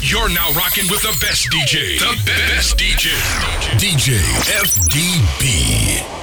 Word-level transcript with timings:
You're 0.00 0.28
now 0.28 0.52
rocking 0.52 0.88
with 0.88 1.02
the 1.02 1.16
best 1.20 1.50
DJ. 1.50 1.98
The 1.98 2.16
best 2.24 2.78
DJ. 2.78 3.10
DJ 3.78 4.20
FDB. 4.46 6.17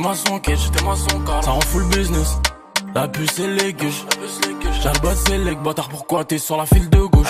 J'étais 0.00 0.08
ma 0.08 0.14
son 0.14 0.38
quête, 0.38 0.58
j'étais 0.58 0.82
car. 1.26 1.44
Ça 1.44 1.50
rend 1.50 1.60
full 1.60 1.84
business. 1.88 2.38
La 2.94 3.06
puce 3.06 3.38
et 3.38 3.48
les 3.48 3.74
gueuches. 3.74 4.06
J'albot 4.82 5.10
c'est 5.26 5.36
les 5.36 5.54
bâtard, 5.54 5.90
pourquoi 5.90 6.24
t'es 6.24 6.38
sur 6.38 6.56
la 6.56 6.64
file 6.64 6.88
de 6.88 7.00
gauche? 7.00 7.28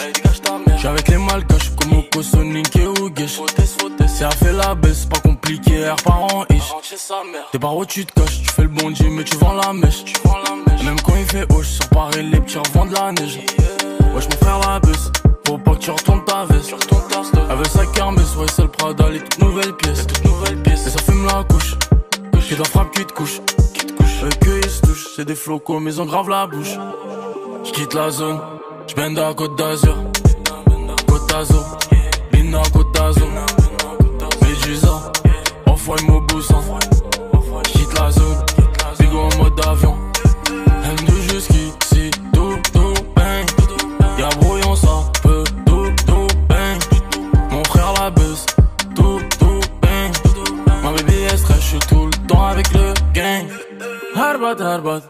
J'suis 0.77 0.87
avec 0.87 1.09
les 1.09 1.17
malgaches 1.17 1.73
comme 1.81 1.99
Oko, 1.99 2.23
Sonic 2.23 2.77
et 2.77 2.87
Ougesh. 2.87 3.41
C'est 4.07 4.25
à 4.25 4.31
fait 4.31 4.53
la 4.53 4.77
baisse, 4.77 5.05
pas 5.07 5.19
compliqué, 5.19 5.81
air 5.81 5.97
par 5.97 6.23
an 6.23 6.45
ish. 6.51 6.73
T'es 7.51 7.59
par 7.59 7.77
où 7.77 7.85
tu 7.85 8.07
te 8.07 8.13
caches, 8.13 8.43
tu 8.43 8.49
fais 8.51 8.63
le 8.63 8.69
bon 8.69 8.91
Dieu, 8.91 9.09
mais 9.11 9.25
tu 9.25 9.37
vends 9.39 9.55
la 9.55 9.73
mèche. 9.73 10.05
Même 10.85 11.01
quand 11.01 11.17
il 11.17 11.27
fait 11.27 11.53
haut, 11.53 11.65
sur 11.65 11.89
Paris, 11.89 12.23
les 12.23 12.41
petits 12.41 12.59
revendent 12.59 12.93
la 12.93 13.11
neige. 13.11 13.41
Wesh, 14.15 14.27
mon 14.27 14.37
frère 14.37 14.61
la 14.61 14.79
baisse. 14.79 15.11
Faut 15.45 15.59
pas 15.59 15.73
que 15.73 15.79
tu 15.79 15.91
retournes 15.91 16.25
ta 16.25 16.45
veste. 16.45 16.73
Elle 17.51 17.57
veut 17.57 17.65
sa 17.65 17.85
kermesse, 17.87 18.37
ouais, 18.37 18.47
c'est 18.55 18.63
le 18.63 18.69
Prada, 18.69 19.09
les. 19.09 19.19
Toutes 19.19 19.43
nouvelles 19.43 19.75
pièces. 19.75 20.07
Et 20.87 20.91
ça 20.91 20.99
fume 21.01 21.27
la 21.27 21.43
couche. 21.43 21.75
Qui 22.51 22.57
la 22.57 22.65
frappe, 22.65 22.91
qui 22.91 23.07
te 23.07 23.13
couche. 23.13 23.41
Eux, 24.25 24.61
ils 24.61 24.69
se 24.69 24.81
touchent. 24.81 25.07
C'est 25.15 25.25
des 25.25 25.37
flocos, 25.37 25.79
mais 25.79 25.95
ils 25.95 26.01
ont 26.01 26.05
grave 26.05 26.29
la 26.29 26.49
bouche. 26.49 26.77
J'quitte 27.63 27.95
la 27.95 28.11
zone. 28.11 28.41
J'bende 28.89 29.21
à 29.21 29.33
Côte 29.35 29.57
d'Azur. 29.57 29.97
Côte 31.07 31.29
d'Azur. 31.29 31.65
Lina, 32.33 32.61
Côte 32.73 32.93
d'Azur. 32.93 33.29
Médusa. 34.43 35.13
Enfoy 35.67 36.03
Moboussa. 36.09 36.57
Harbat. 54.61 55.03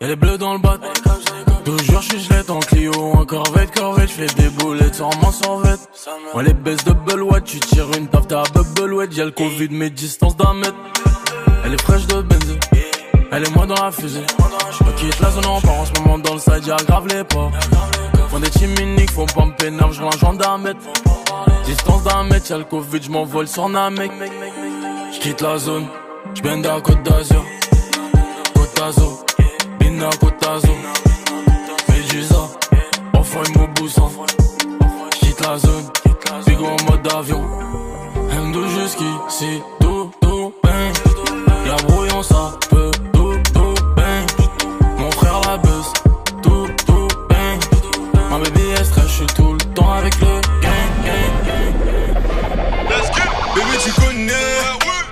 Y'a 0.00 0.08
les 0.08 0.16
bleus 0.16 0.38
dans 0.38 0.52
le 0.54 0.58
bat. 0.58 0.78
Toujours 1.64 2.02
je 2.02 2.08
suis 2.08 2.20
gelette 2.20 2.50
en 2.50 2.60
Clio, 2.60 2.92
en 2.92 3.24
corvette, 3.24 3.74
corvette, 3.74 4.10
j'fais 4.10 4.26
des 4.26 4.48
boulettes 4.50 4.96
sans 4.96 5.10
mon 5.22 5.30
sorvette. 5.30 5.80
Moi 6.32 6.42
les 6.42 6.52
baisses 6.52 6.84
de 6.84 6.92
Watt, 7.22 7.44
tu 7.44 7.58
tires 7.60 7.88
une 7.96 8.08
taf, 8.08 8.26
t'as 8.26 8.42
Bubbleweed, 8.52 9.14
y'a 9.14 9.24
le 9.24 9.30
Covid, 9.30 9.68
mais 9.70 9.90
distance 9.90 10.36
d'un 10.36 10.54
mètre. 10.54 10.74
Elle 11.64 11.74
est 11.74 11.80
fraîche 11.80 12.06
de 12.06 12.20
benzo, 12.20 12.54
elle 13.32 13.44
est 13.44 13.56
moi 13.56 13.66
dans 13.66 13.82
la 13.82 13.90
fusée. 13.90 14.26
Je 14.70 14.84
quitte 15.00 15.20
la 15.20 15.30
zone 15.30 15.46
en 15.46 15.60
part 15.60 15.80
en 15.80 15.84
ce 15.86 15.92
moment 16.00 16.18
dans 16.18 16.34
le 16.34 16.40
side, 16.40 16.66
y'a 16.66 16.76
grave 16.76 17.06
les 17.06 17.24
pas. 17.24 17.50
Font 18.28 18.40
des 18.40 18.50
teams 18.50 18.74
miniques, 18.78 19.12
font 19.12 19.26
pas 19.26 19.46
me 19.46 19.52
pénal, 19.52 19.90
j'roule 19.92 20.08
un 20.12 20.18
gendarme. 20.18 20.72
Distance 21.64 22.02
d'un 22.04 22.24
mètre, 22.24 22.50
y'a 22.50 22.58
le 22.58 22.64
Covid, 22.64 23.02
j'm'envole 23.02 23.48
sur 23.48 23.68
Namek. 23.68 24.10
J'quitte 25.12 25.40
la 25.40 25.56
zone. 25.58 25.86
J'bende 26.34 26.66
à 26.66 26.80
Côte 26.80 27.02
d'Azur, 27.04 27.44
Bina 28.84 30.10
d'Azur, 30.42 30.76
Médusa, 31.88 32.50
Enfoy 33.14 33.42
Moboussa, 33.56 34.02
quitte 35.12 35.40
la 35.40 35.56
zone, 35.56 35.90
en 36.60 36.90
mode 36.90 37.12
avion, 37.14 37.42
M2 38.30 38.68
jusqu'ici, 38.78 39.62
tout, 39.80 40.10
tout, 40.20 40.52
bang, 40.62 40.92
y'a 41.66 41.76
brouillon 41.86 42.22
ça 42.22 42.58
peut, 42.68 42.90
tout, 43.14 43.38
tout, 43.54 43.74
bang, 43.96 44.26
mon 44.98 45.10
frère 45.12 45.40
la 45.46 45.56
buzz, 45.56 45.86
tout, 46.42 46.68
tout, 46.86 47.08
bang, 47.30 47.58
ma 48.28 48.38
baby 48.38 48.60
est 48.78 48.84
stress, 48.84 49.08
j'suis 49.08 49.26
tout 49.34 49.54
le 49.54 49.64
temps 49.72 49.92
avec 49.92 50.14
le 50.20 50.26
gang, 50.60 50.92
gang, 51.06 51.32
gang. 51.46 52.90
Let's 52.90 53.08
go, 53.12 53.22
bébé 53.54 53.78
tu 53.82 53.92
connais 53.92 54.34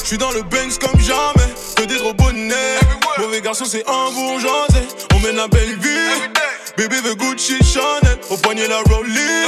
J'suis 0.05 0.19
dans 0.19 0.33
le 0.33 0.43
Banks 0.43 0.79
comme 0.79 1.01
jamais, 1.01 1.55
que 1.75 1.85
des 1.85 1.97
gros 1.97 2.13
bonnets. 2.13 2.92
Mauvais 3.33 3.45
garçon, 3.45 3.65
c'est 3.67 3.89
un 3.89 4.11
bourgeoisé. 4.13 4.87
On 5.15 5.21
mène 5.21 5.37
la 5.37 5.49
belle 5.49 5.79
vie. 5.79 6.29
Bébé 6.77 6.97
veut 7.03 7.15
Gucci 7.15 7.55
Chanel, 7.65 8.19
au 8.29 8.37
poignet 8.37 8.69
la 8.69 8.83
Rollie. 8.83 9.47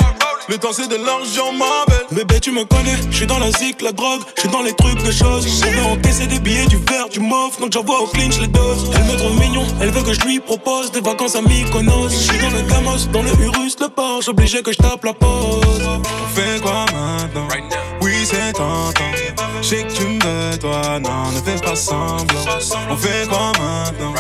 Le 0.49 0.57
temps 0.57 0.73
c'est 0.73 0.89
de 0.89 0.97
l'argent, 0.97 1.53
ma 1.53 1.85
belle. 1.87 2.07
Bébé, 2.13 2.41
tu 2.41 2.51
me 2.51 2.65
connais, 2.65 2.97
j'suis 3.11 3.27
dans 3.27 3.39
la 3.39 3.53
zik, 3.53 3.83
la 3.83 3.93
drogue, 3.93 4.23
j'suis 4.39 4.49
dans 4.49 4.63
les 4.63 4.73
trucs 4.73 5.03
de 5.03 5.11
choses. 5.11 5.63
On 5.67 5.71
veut 5.71 5.99
encaisser 5.99 6.27
des 6.27 6.39
billets, 6.39 6.65
du 6.65 6.77
vert, 6.77 7.11
du 7.11 7.21
mauve, 7.21 7.61
donc 7.61 7.75
j'envoie 7.75 8.01
au 8.01 8.07
clinch 8.07 8.41
les 8.41 8.47
doses. 8.47 8.91
Elle 8.95 9.05
me 9.05 9.19
trouve 9.19 9.39
mignon, 9.39 9.67
elle 9.83 9.91
veut 9.91 10.03
que 10.03 10.15
je 10.15 10.21
lui 10.23 10.41
propose 10.41 10.91
des 10.91 11.03
vacances 11.03 11.37
à 11.37 11.43
Mykonos. 11.43 12.09
J'suis 12.09 12.39
dans 12.39 12.57
le 12.57 12.63
Gamos, 12.63 13.07
dans 13.13 13.23
le 13.23 13.33
Urus, 13.45 13.77
le 13.81 13.91
Porsche, 13.91 14.29
obligé 14.29 14.63
que 14.63 14.73
je 14.73 14.79
tape 14.79 15.05
la 15.05 15.13
pause. 15.13 15.61
On 15.87 16.35
fait 16.35 16.59
quoi? 16.63 16.84
J'sais 19.65 19.83
que 19.85 19.93
tu 19.95 20.05
me 20.05 20.23
veux, 20.23 20.59
toi, 20.59 21.01
non, 21.01 21.33
ne 21.33 21.41
fais 21.41 21.59
pas 21.59 21.75
semblant. 21.75 22.45
On 22.91 22.97
fait 22.99 23.27
quoi 23.27 23.51
maintenant? 23.59 24.13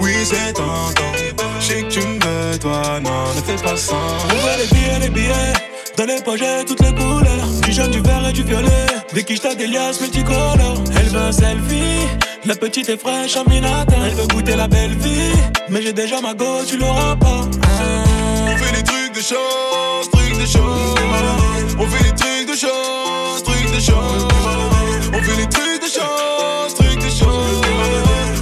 Oui, 0.00 0.12
c'est 0.24 0.52
tentant. 0.54 1.12
J'sais 1.60 1.84
que 1.84 1.88
tu 1.88 2.00
me 2.00 2.58
toi, 2.58 2.82
non, 3.00 3.32
ne 3.36 3.40
fais 3.40 3.62
pas 3.62 3.76
semblant. 3.76 4.02
On 4.24 4.34
veut 4.34 4.58
les 4.58 4.66
billets, 4.66 4.98
les 4.98 5.08
billets. 5.08 5.52
Dans 5.96 6.04
les 6.04 6.20
poches, 6.20 6.64
toutes 6.66 6.80
les 6.80 6.92
couleurs. 6.92 7.46
Du 7.62 7.72
jaune, 7.72 7.92
du 7.92 8.00
vert 8.00 8.28
et 8.28 8.32
du 8.32 8.42
violet. 8.42 8.86
Des 9.12 9.22
quiches, 9.22 9.40
des 9.40 9.68
liasses 9.68 10.00
multicolores. 10.00 10.82
Elle 10.98 11.08
veut 11.10 11.20
un 11.20 11.30
selfie. 11.32 12.08
La 12.44 12.56
petite 12.56 12.88
est 12.88 13.00
fraîche 13.00 13.36
en 13.36 13.48
minata. 13.48 13.94
Elle 14.04 14.14
veut 14.14 14.26
goûter 14.26 14.56
la 14.56 14.66
belle 14.66 14.96
vie. 14.96 15.30
Mais 15.68 15.80
j'ai 15.80 15.92
déjà 15.92 16.20
ma 16.20 16.34
go, 16.34 16.64
tu 16.66 16.76
l'auras 16.76 17.14
pas. 17.14 17.42
On 17.44 18.56
fait 18.56 18.76
des 18.76 18.82
trucs 18.82 19.14
de 19.14 19.20
choses, 19.20 20.10
trucs 20.10 20.40
de 20.40 20.46
choses. 20.46 20.96
On 21.78 21.86
fait 21.86 22.02
des 22.02 22.16
trucs 22.16 22.50
de 22.50 22.56
choses, 22.56 23.44
trucs 23.44 23.72
de 23.76 23.80
choses. 23.80 24.37
On 25.18 25.22
fait 25.22 25.36
des 25.36 25.48
trucs 25.48 25.82
de 25.82 25.88
choses, 25.88 26.74
trucs 26.74 26.96
de 26.96 27.10
choses. 27.10 27.60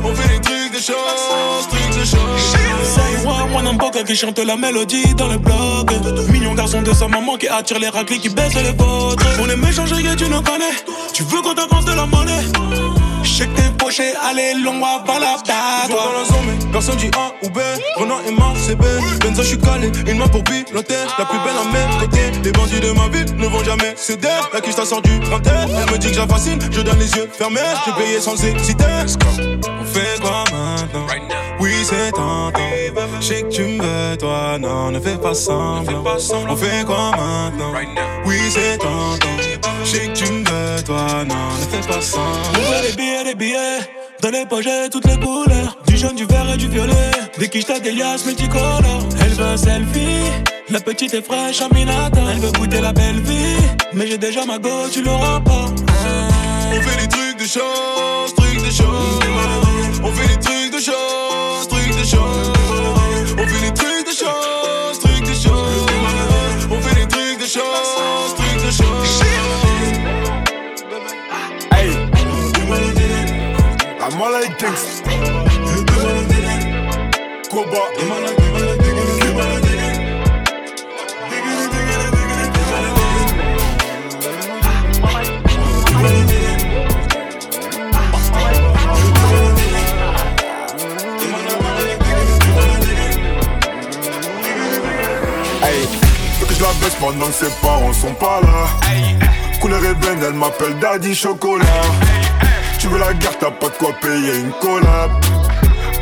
On 0.05 0.15
fait 0.15 0.29
des 0.29 0.41
trucs 0.41 0.73
de 0.73 0.79
choses, 0.79 1.69
trucs 1.71 1.99
de. 1.99 2.05
Say 2.05 3.25
what, 3.25 3.47
moi 3.51 3.63
n'importe 3.63 4.05
qui 4.05 4.15
chante 4.15 4.39
la 4.39 4.57
mélodie 4.57 5.15
dans 5.15 5.29
le 5.29 5.39
blog. 5.39 5.91
Mignon 6.31 6.55
garçon 6.55 6.83
de 6.83 6.93
sa 6.93 7.09
maman 7.09 7.39
qui 7.39 7.49
attire 7.49 7.79
les 7.79 7.89
raclés 7.89 8.19
qui 8.19 8.29
baissent 8.29 8.55
les 8.55 8.73
vôtres. 8.73 9.25
On 9.41 9.49
est 9.49 9.57
méchants, 9.57 9.85
que 9.85 10.15
tu 10.17 10.29
nous 10.29 10.43
connais. 10.43 10.77
Tu 11.15 11.23
veux 11.23 11.41
qu'on 11.41 11.55
t'avance 11.55 11.87
de 11.87 11.93
la 11.93 12.05
monnaie. 12.05 12.86
Check 13.27 13.53
tes 13.55 13.63
pochets, 13.77 14.15
allez, 14.23 14.55
long, 14.55 14.81
va 14.81 15.19
la 15.19 15.37
Je 15.37 15.91
dans 15.91 16.13
la 16.13 16.25
zone, 16.25 16.47
mais 16.47 16.73
personne 16.73 16.97
dit 16.97 17.11
A 17.17 17.33
ou 17.45 17.51
B. 17.51 17.59
Renan 17.97 18.19
et 18.27 18.33
Mars, 18.33 18.61
c'est 18.67 18.77
B. 18.77 18.85
Benzo, 19.21 19.43
je 19.43 19.49
suis 19.49 19.59
calé, 19.59 19.91
une 20.07 20.19
main 20.19 20.29
pour 20.29 20.43
piloter. 20.45 20.95
La 21.19 21.25
plus 21.25 21.39
belle 21.41 21.57
à 21.59 21.65
mes 21.73 22.01
côtés. 22.01 22.31
Les 22.45 22.53
bandits 22.53 22.81
de 22.81 22.93
ma 22.93 23.09
ville 23.09 23.37
ne 23.37 23.47
vont 23.49 23.65
jamais 23.65 23.95
céder. 23.97 24.29
La 24.55 24.61
quiche 24.61 24.75
sort 24.77 25.03
du 25.03 25.19
grand 25.19 25.41
Elle 25.45 25.93
me 25.93 25.99
dit 25.99 26.09
que 26.09 26.15
j'affascine, 26.15 26.61
je 26.71 26.81
donne 26.81 26.99
les 26.99 27.11
yeux 27.13 27.29
fermés. 27.31 27.61
J'ai 27.85 27.93
payé 27.93 28.21
sans 28.21 28.43
hésiter. 28.43 28.85
On 28.85 29.85
fait 29.85 30.21
quoi 30.21 30.45
maintenant? 30.53 31.07
Oui, 31.61 31.73
c'est 31.85 32.13
tentant. 32.13 32.53
Je 33.21 33.27
sais 33.27 33.43
que 33.43 33.49
tu 33.49 33.63
me 33.63 33.83
veux, 33.83 34.17
toi, 34.17 34.57
non, 34.59 34.93
ne 34.93 35.01
fais 35.01 35.17
pas 35.17 35.35
semblant. 35.35 36.05
On 36.49 36.57
fait 36.57 36.87
quoi 36.87 37.11
maintenant? 37.11 37.73
Oui, 38.25 38.39
c'est 38.51 38.79
tentant. 38.79 39.56
Je 39.85 39.91
sais 39.91 40.09
que 40.09 40.13
tu 40.13 40.33
me 40.33 40.45
veux, 40.45 40.83
toi, 40.85 41.25
non, 41.25 41.35
ne 41.35 41.83
fais 41.83 41.89
pas. 41.89 42.01
On 42.19 42.59
veut 42.59 42.89
des 42.89 42.97
billets, 42.97 43.25
des 43.25 43.35
billets. 43.35 43.81
Dans 44.23 44.31
les 44.31 44.47
poches, 44.47 44.67
toutes 44.91 45.07
les 45.07 45.19
couleurs. 45.19 45.77
Du 45.87 45.97
jaune, 45.97 46.17
du 46.17 46.25
vert 46.25 46.49
et 46.53 46.57
du 46.57 46.69
violet. 46.69 47.11
Des 47.39 47.49
quiches, 47.49 47.67
des 47.67 47.93
liasses 47.93 48.27
multicolores. 48.27 49.07
Elle 49.21 49.35
veut 49.35 49.45
un 49.45 49.57
selfie. 49.57 50.31
La 50.71 50.81
petite 50.81 51.15
est 51.15 51.23
fraîche 51.23 51.61
en 51.63 51.69
minata. 51.75 52.21
Elle 52.33 52.41
veut 52.41 52.53
goûter 52.53 52.81
la 52.81 52.93
belle 52.93 53.21
vie. 53.21 53.57
Mais 53.93 54.07
j'ai 54.07 54.19
déjà 54.19 54.45
ma 54.45 54.59
go, 54.59 54.89
tu 54.93 55.03
l'auras 55.03 55.41
pas. 55.41 55.67
On 56.73 56.81
fait 56.81 57.01
des 57.03 57.09
trucs 57.09 57.39
de 57.39 57.47
choses, 57.47 58.35
trucs 58.37 58.65
de 58.65 58.71
choses. 58.71 59.21
On 60.03 60.13
fait 60.13 60.29
des 60.29 60.41
trucs 60.41 60.73
de 60.73 60.81
choses, 60.81 61.69
trucs 61.69 61.99
de 61.99 62.05
choses. 62.05 62.56
Faut 96.39 96.47
que 96.47 96.55
je 96.55 96.63
la 96.63 96.73
baisse 96.81 96.95
pendant 97.01 97.27
que 97.27 97.33
ses 97.33 97.51
parents 97.63 97.93
sont 97.93 98.13
pas 98.15 98.41
là. 98.43 98.67
Couleur 99.61 99.83
ébène, 99.83 100.23
elle 100.23 100.35
m'appelle 100.35 100.79
Daddy 100.79 101.15
Chocolat. 101.15 101.65
Tu 102.87 102.93
veux 102.93 103.01
la 103.01 103.13
guerre, 103.15 103.37
t'as 103.41 103.51
pas 103.51 103.67
de 103.67 103.73
quoi 103.73 103.93
payer 104.01 104.39
une 104.39 104.53
collab. 104.61 105.11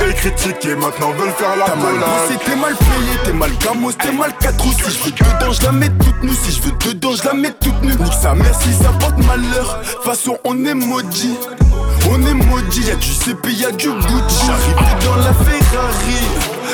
Et 0.07 0.13
critiquer, 0.13 0.77
maintenant 0.77 1.13
veulent 1.13 1.31
faire 1.31 1.57
la 1.57 1.65
T'as 1.65 1.77
mal 1.77 1.95
bossé, 1.95 2.39
t'es 2.45 2.57
mal 2.57 2.75
payé, 2.77 3.19
t'es 3.25 3.33
mal 3.33 3.51
gamos, 3.57 3.93
t'es 3.93 4.13
mal 4.13 4.31
4 4.39 4.67
ou 4.67 4.71
Si 4.71 4.91
je 4.91 5.05
veux 5.05 5.11
dedans, 5.13 5.53
je 5.53 5.63
la 5.63 5.73
mets 5.73 5.89
toute 5.89 6.23
nue. 6.23 6.35
Si 6.45 6.53
je 6.53 6.61
veux 6.61 6.73
dedans, 6.73 7.13
je 7.17 7.25
la 7.25 7.33
mets 7.33 7.53
toute 7.53 7.83
nue. 7.83 7.95
Nique 7.95 8.13
sa 8.13 8.35
mère 8.35 8.55
si 8.61 8.71
ça 8.75 8.91
porte 9.01 9.17
malheur. 9.25 9.83
Façon 10.05 10.37
on 10.45 10.63
est 10.67 10.75
maudit. 10.75 11.39
On 12.11 12.21
est 12.21 12.35
maudit, 12.35 12.83
y'a 12.83 12.97
du 12.97 13.15
CP, 13.15 13.53
y'a 13.53 13.71
du 13.71 13.89
Gucci. 13.89 14.47
J'arrive 14.47 15.05
dans 15.07 15.17
la 15.17 15.33
Ferrari. 15.33 16.21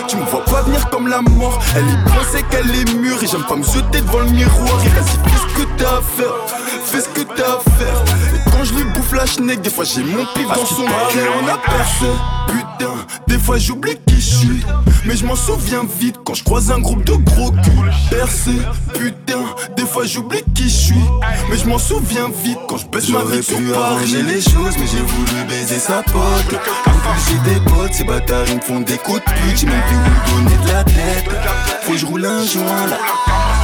Tu 0.09 0.17
me 0.17 0.25
vois 0.25 0.45
pas 0.45 0.63
venir 0.63 0.91
comme 0.91 1.07
la 1.07 1.23
mort. 1.23 1.61
Elle 1.77 1.85
est 1.85 2.05
pensée 2.13 2.45
qu'elle 2.51 2.75
est 2.75 2.95
mûre 2.95 3.23
Et 3.23 3.29
j'aime 3.29 3.45
pas 3.45 3.55
me 3.55 3.63
jeter 3.63 4.01
devant 4.01 4.19
le 4.19 4.31
miroir. 4.31 4.81
Et 4.85 4.89
vas-y 4.89 5.31
fais 5.31 5.39
ce 5.39 5.63
que 5.63 5.69
t'as 5.79 5.99
à 5.99 6.03
faire 6.03 6.35
Fais 6.91 7.03
ce 7.03 7.09
que 7.09 7.21
t'as 7.21 7.45
à 7.45 7.61
faire. 7.79 8.05
Et 8.35 8.51
quand 8.51 8.65
je 8.65 8.75
lui 8.75 8.83
bouffe 8.83 9.13
la 9.13 9.25
schneck 9.25 9.61
Des 9.63 9.71
fois 9.71 9.85
j'ai 9.85 10.03
mon 10.03 10.25
pif 10.35 10.49
dans 10.49 10.67
son 10.67 10.85
cœur 10.85 11.33
On 11.41 11.47
a 11.47 11.57
percé. 11.57 12.07
Putain, 12.49 12.95
des 13.29 13.39
fois 13.39 13.59
j'oublie 13.59 13.97
qui 14.07 14.17
je 14.17 14.35
suis. 14.35 14.65
Mais 15.05 15.17
je 15.17 15.25
m'en 15.25 15.37
souviens 15.37 15.85
vite 16.01 16.17
quand 16.25 16.35
je 16.35 16.43
croise 16.43 16.73
un 16.73 16.81
groupe 16.81 17.05
de 17.05 17.13
gros 17.13 17.53
culs 17.53 17.93
Percé, 18.11 18.51
putain, 18.95 19.39
des 19.77 19.87
fois 19.87 20.05
j'oublie 20.05 20.43
qui 20.53 20.65
je 20.65 20.77
suis. 20.77 21.05
Mais 21.49 21.59
je 21.59 21.67
m'en 21.67 21.79
souviens 21.79 22.29
vite 22.43 22.59
quand 22.69 22.79
je 22.79 22.87
baisse 22.87 23.09
ma 23.11 23.23
vie 23.23 23.43
sur 23.43 23.57
Paris. 23.73 24.17
les 24.27 24.41
choses 24.41 24.77
mais 24.79 24.87
j'ai 24.87 25.03
voulu 25.03 25.45
baiser 25.49 25.79
sa 25.79 26.03
pote. 26.03 26.61
J'ai 27.29 27.53
des 27.53 27.61
potes, 27.71 27.95
ces 27.95 28.05
bâtards 28.05 28.47
ils 28.49 28.57
me 28.57 28.61
font 28.61 28.81
des 28.81 28.99
coups 28.99 29.21
de 29.21 29.31
pute. 29.31 29.59
J'ai 29.59 29.67
même 29.67 29.81
plus 29.87 29.97
où 29.97 30.43
donner 30.43 30.65
de 30.65 30.73
la 30.73 30.83
tête. 30.83 31.31
Faut 31.83 31.93
que 31.93 31.99
je 31.99 32.07
roule 32.07 32.27
un 32.27 32.45
joint 32.45 32.87
là. 32.89 32.99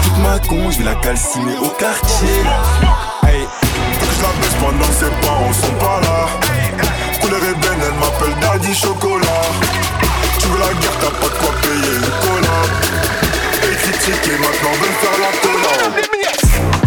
Toute 0.05 0.19
ma 0.19 0.39
con, 0.39 0.71
je 0.71 0.79
vais 0.79 0.85
la 0.85 0.95
calciner 0.95 1.57
au 1.61 1.71
quartier 1.71 2.45
là. 2.45 3.16
La 4.27 4.41
baisse 4.41 4.57
pendant 4.61 4.93
ses 4.93 5.11
parents 5.27 5.53
sont 5.53 5.77
pas 5.79 6.01
là. 6.03 6.27
Couleur 7.21 7.43
ébène, 7.43 7.81
elle 7.87 7.99
m'appelle 8.01 8.35
Daddy 8.41 8.75
Chocolat. 8.75 9.45
Tu 10.39 10.49
veux 10.49 10.59
la 10.59 10.73
guerre, 10.75 10.97
t'as 11.01 11.11
pas 11.11 11.29
de 11.33 11.39
quoi 11.41 11.53
payer 11.63 11.95
une 11.97 12.11
collab. 12.23 12.71
Et 13.63 13.77
critiquer, 13.77 14.37
maintenant 14.39 14.75
veulent 14.81 14.99
faire 15.01 15.19
la 15.23 15.33
collab. 15.43 16.86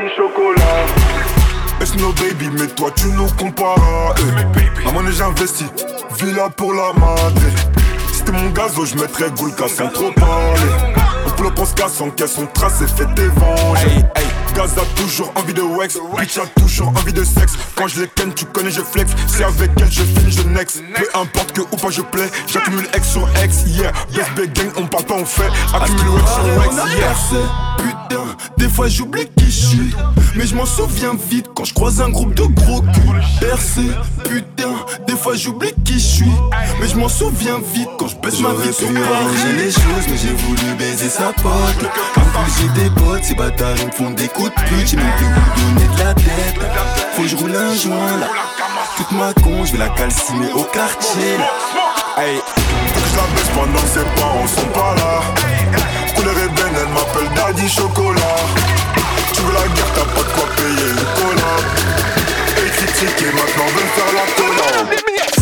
Daddy 0.00 0.14
Chocolat. 0.16 0.86
It's 1.80 1.94
no 1.96 2.12
baby, 2.12 2.48
mais 2.58 2.68
toi 2.68 2.90
tu 2.94 3.06
nous 3.08 3.26
compares. 3.38 4.14
Eh. 4.18 4.84
Maman, 4.84 5.10
j'ai 5.10 5.22
investi, 5.22 5.66
villa 6.18 6.48
pour 6.48 6.72
la 6.72 6.92
madre. 6.94 7.42
C'était 8.12 8.32
mon 8.32 8.48
gazo, 8.50 8.86
je 8.86 8.94
mettrais 8.94 9.30
Goulka 9.30 9.68
sans 9.68 9.88
trop 9.88 10.10
parler. 10.12 10.60
On 11.26 11.30
plop, 11.30 11.52
on 11.58 11.64
se 11.66 11.74
casse, 11.74 12.00
on 12.00 12.10
caisse, 12.10 12.38
on 12.38 12.46
trace 12.46 12.80
et 12.82 12.86
fait 12.86 13.12
des 13.14 13.28
venges. 13.28 14.04
Gaz 14.54 14.74
a 14.78 15.00
toujours 15.00 15.32
envie 15.36 15.54
de 15.54 15.62
wax, 15.62 15.98
bitch 16.18 16.38
a 16.38 16.46
toujours 16.60 16.88
envie 16.88 17.12
de 17.12 17.24
sexe. 17.24 17.52
Quand 17.76 17.86
je 17.86 18.00
les 18.00 18.08
ken, 18.08 18.32
tu 18.32 18.46
connais, 18.46 18.70
je 18.70 18.80
flex. 18.80 19.12
C'est 19.26 19.44
avec 19.44 19.70
elle, 19.80 19.90
je 19.90 20.02
finis, 20.02 20.32
je 20.32 20.42
next. 20.48 20.82
Peu 20.94 21.06
importe 21.14 21.52
que 21.52 21.60
ou 21.60 21.76
pas 21.76 21.90
je 21.90 22.02
plais, 22.02 22.30
j'accumule 22.46 22.86
X 22.96 23.10
sur 23.10 23.28
X, 23.44 23.64
yeah. 23.66 23.92
BSB 24.12 24.52
gang, 24.54 24.72
on 24.76 24.86
parle 24.86 25.04
pas, 25.04 25.14
on 25.14 25.26
fait. 25.26 25.50
Accumule 25.74 26.20
X 26.20 26.30
sur 26.30 26.42
on 26.44 26.78
a 26.78 27.12
X, 27.12 27.32
yeah. 27.32 27.69
Putain, 27.82 28.24
des 28.56 28.68
fois 28.68 28.88
j'oublie 28.88 29.28
qui 29.36 29.46
je 29.46 29.66
suis. 29.66 29.94
Mais 30.36 30.46
je 30.46 30.54
m'en 30.54 30.66
souviens 30.66 31.14
vite 31.28 31.46
quand 31.54 31.64
je 31.64 31.74
croise 31.74 32.00
un 32.00 32.10
groupe 32.10 32.34
de 32.34 32.44
gros 32.44 32.80
culs 32.82 33.22
Percé, 33.40 33.82
putain, 34.24 34.74
des 35.06 35.16
fois 35.16 35.34
j'oublie 35.34 35.72
qui 35.84 35.94
je 35.94 35.98
suis. 35.98 36.32
Mais 36.80 36.88
je 36.88 36.96
m'en 36.96 37.08
souviens 37.08 37.58
vite 37.74 37.88
quand 37.98 38.08
je 38.08 38.16
baisse 38.16 38.40
ma 38.40 38.50
vie 38.50 38.72
sur 38.72 38.86
Paris 38.86 39.56
les 39.56 39.70
choses 39.70 40.06
mais 40.08 40.16
j'ai 40.16 40.34
voulu 40.34 40.74
baiser 40.78 41.08
sa 41.08 41.32
pote. 41.32 41.90
Plus 42.14 42.52
j'ai 42.60 42.82
des 42.82 42.90
potes, 42.90 43.24
ces 43.24 43.34
bâtards 43.34 43.76
ils 43.80 43.86
me 43.86 43.92
font 43.92 44.10
des 44.10 44.28
coups 44.28 44.50
de 44.50 44.60
pute. 44.68 44.86
J'ai 44.86 44.96
même 44.96 45.12
plus 45.16 45.26
où 45.26 45.74
donner 45.74 45.94
de 45.94 45.98
la 46.04 46.14
tête. 46.14 46.60
Faut 47.14 47.22
que 47.22 47.28
je 47.28 47.36
roule 47.36 47.56
un 47.56 47.74
joint 47.74 48.16
là. 48.18 48.28
Toute 48.96 49.12
ma 49.12 49.32
con, 49.34 49.64
je 49.64 49.72
vais 49.72 49.78
la 49.78 49.88
calciner 49.88 50.52
au 50.52 50.64
quartier 50.64 51.38
là. 51.38 51.50
Hey, 52.18 52.36
faut 52.36 53.00
que 53.00 53.08
je 53.10 53.16
la 53.16 53.22
baisse 53.34 53.50
pendant 53.54 53.80
que 53.80 53.88
ses 53.88 54.20
parents 54.20 54.46
sont 54.46 54.68
pas 54.72 54.94
là. 54.96 55.20
Daddy 57.52 57.68
Chocolat. 57.68 58.36
Tu 59.32 59.42
veux 59.42 59.52
la 59.52 59.66
guerre, 59.74 59.92
t'as 59.92 60.04
pas 60.04 60.22
de 60.22 60.32
quoi 60.34 60.48
payer 60.56 60.90
une 60.90 61.04
collab. 61.16 61.64
Et 62.58 62.70
critiquer, 62.70 63.26
maintenant 63.32 63.66
veulent 63.74 63.90
faire 63.96 64.12
la 64.14 64.26
collab. 64.36 65.39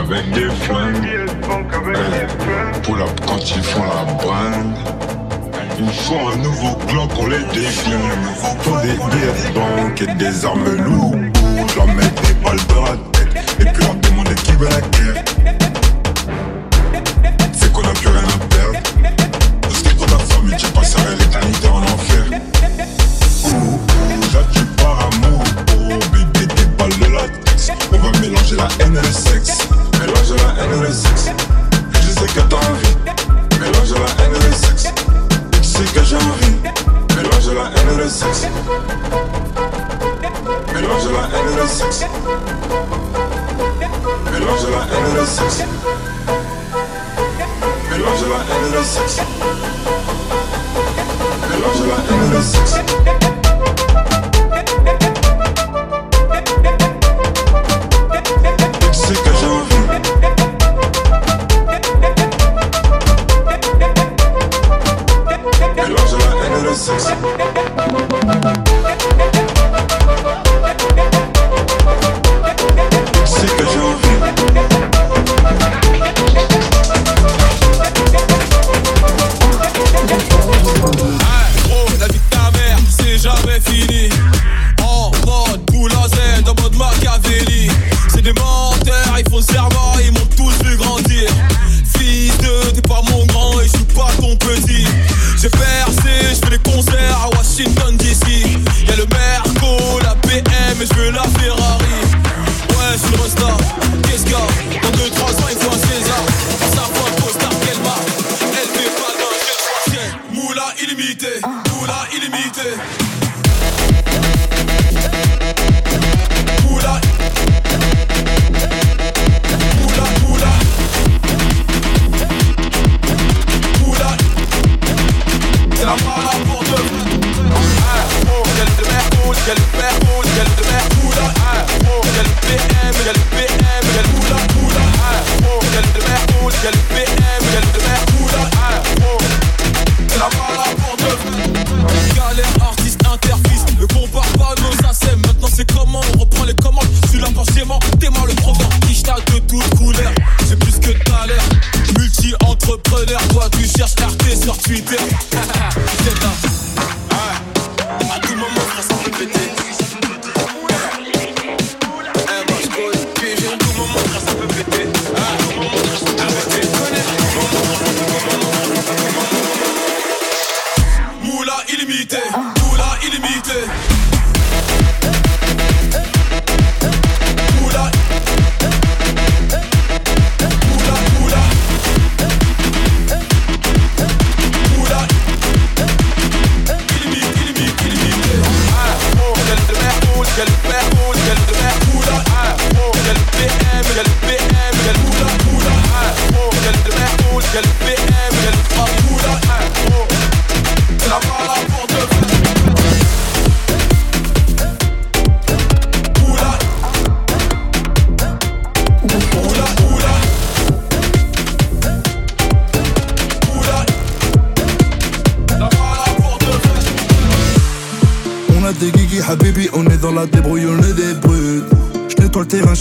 avec 0.03 0.29
des 0.31 0.49
flingues. 0.49 1.27
Pour 2.83 2.97
la 2.97 3.05
quand 3.25 3.39
ils 3.39 3.63
font 3.63 3.83
la 3.83 4.13
brinde. 4.13 4.77
Ils 5.79 5.89
font 5.89 6.29
un 6.29 6.37
nouveau 6.37 6.75
clan 6.87 7.07
qu'on 7.07 7.27
les 7.27 7.43
défie. 7.53 7.91
Pour 8.63 8.77
des 8.81 8.93
billets 8.93 9.53
banques 9.53 10.01
et 10.01 10.13
des 10.15 10.45
armes 10.45 10.75
lourdes. 10.77 11.19
J'en 11.75 11.87
mets 11.87 12.03
des 12.03 12.33
balles 12.43 12.65
dans 12.69 12.83
la 12.83 12.97
tête. 13.11 13.59
Et 13.59 13.65
puis 13.65 13.83
leur 13.83 13.95
demande 13.95 14.33
qui 14.35 14.51
veut 14.53 14.69
la 14.69 14.81
guerre. 14.81 15.32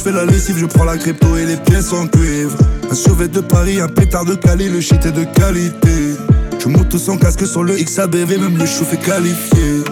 je 0.05 0.11
fais 0.11 0.17
la 0.17 0.25
lessive, 0.25 0.59
je 0.59 0.67
prends 0.67 0.85
la 0.85 0.97
crypto 0.97 1.37
et 1.37 1.47
les 1.47 1.57
pièces 1.57 1.93
en 1.93 2.09
cuivre. 2.09 2.57
Un 2.91 2.95
survêt 2.95 3.29
de 3.29 3.41
Paris, 3.41 3.81
un 3.81 3.87
pétard 3.89 4.25
de 4.25 4.35
Cali, 4.35 4.69
le 4.69 4.81
shit 4.81 5.07
est 5.07 5.13
de 5.13 5.23
qualité. 5.23 6.17
Je 6.59 6.69
monte 6.69 6.97
sans 6.99 7.17
casque 7.17 7.47
sur 7.47 7.63
le 7.63 7.75
XABV, 7.77 8.39
même 8.39 8.59
le 8.59 8.67
chou 8.67 8.85
fait 8.85 8.97
qualifié. 8.97 9.85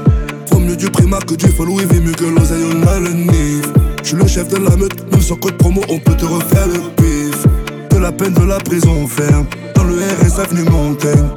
Faut 0.46 0.58
mieux 0.58 0.74
du 0.74 0.90
primat 0.90 1.20
que 1.20 1.34
du 1.34 1.46
follow, 1.46 1.76
il 1.80 1.86
vaut 1.86 2.02
mieux 2.02 2.12
que 2.12 2.24
l'oseille, 2.24 2.64
on 2.74 2.86
a 2.88 2.98
le 2.98 3.12
nid. 3.12 3.62
Je 4.02 4.16
le 4.16 4.26
chef 4.26 4.48
de 4.48 4.56
la 4.56 4.74
meute, 4.76 5.10
même 5.12 5.20
sans 5.20 5.36
code 5.36 5.56
promo, 5.56 5.82
on 5.88 5.98
peut 6.00 6.16
te 6.16 6.24
refaire 6.24 6.66
le 6.66 6.80
pif. 6.96 7.46
De 7.90 7.98
la 7.98 8.10
peine, 8.10 8.32
de 8.32 8.44
la 8.44 8.58
prison 8.58 9.06
ferme, 9.06 9.46
dans 9.76 9.84
le 9.84 9.94
RSA 9.94 10.44
venu 10.50 10.68
montagne. 10.68 11.28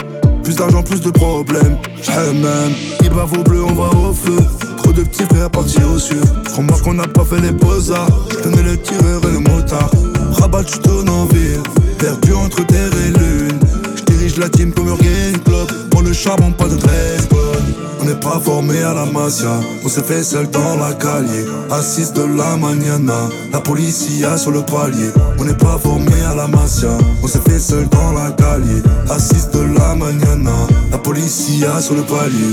Plus 0.43 0.55
d'argent, 0.55 0.81
plus 0.81 1.01
de 1.01 1.11
problèmes, 1.11 1.77
j'aime 2.01 2.39
même. 2.41 2.73
Il 3.03 3.11
va 3.11 3.25
vos 3.25 3.43
bleus, 3.43 3.63
on 3.63 3.73
va 3.73 3.89
au 3.89 4.13
feu. 4.13 4.62
Trop 4.93 5.01
de 5.01 5.07
petits 5.07 5.23
frères 5.23 5.49
partir 5.49 5.89
au 5.91 5.97
sud. 5.97 6.23
Remarque 6.55 6.83
qu'on 6.83 6.93
n'a 6.93 7.07
pas 7.07 7.23
fait 7.23 7.39
les 7.39 7.51
beaux-arts. 7.51 8.07
Le 8.45 8.77
tireur 8.77 9.21
et 9.23 9.31
le 9.31 9.39
motard. 9.39 9.89
Rabat, 10.31 10.63
tu 10.63 10.79
tournes 10.79 11.09
en 11.09 11.25
ville. 11.25 11.61
Perdu 11.97 12.33
entre 12.33 12.65
terre 12.65 12.91
et 13.05 13.17
lune. 13.17 13.59
Je 13.95 14.03
dirige 14.03 14.37
la 14.37 14.49
team 14.49 14.71
comme 14.71 14.87
Jurgen 14.87 15.39
Klopp. 15.45 15.71
Pour 15.89 16.01
le 16.01 16.13
charbon, 16.13 16.51
pas 16.51 16.67
de 16.67 16.75
dress 16.75 17.27
bonne. 17.29 17.73
On 18.01 18.05
n'est 18.05 18.19
pas 18.19 18.39
formé 18.43 18.81
à 18.83 18.93
la 18.93 19.05
mafia. 19.05 19.59
On 19.83 19.89
s'est 19.89 20.03
fait 20.03 20.23
seul 20.23 20.49
dans 20.49 20.75
la 20.77 20.93
calier. 20.93 21.45
Assise 21.71 22.13
de 22.13 22.23
la 22.23 22.55
mañana. 22.57 23.29
La 23.51 23.61
policia 23.61 24.37
sur 24.37 24.51
le 24.51 24.61
palier. 24.61 25.11
On 25.39 25.45
n'est 25.45 25.53
pas 25.53 25.77
formé 25.81 26.21
à 26.29 26.35
la 26.35 26.47
mafia. 26.47 26.97
On 27.23 27.27
s'est 27.27 27.41
fait 27.47 27.59
seul 27.59 27.87
dans 27.89 28.11
la 28.11 28.31
calier. 28.31 28.81
Assise 29.09 29.49
de 29.51 29.61
la 29.61 29.95
mañana. 29.95 30.51
La 30.91 30.97
policia 30.97 31.81
sur 31.81 31.95
le 31.95 32.03
palier. 32.03 32.51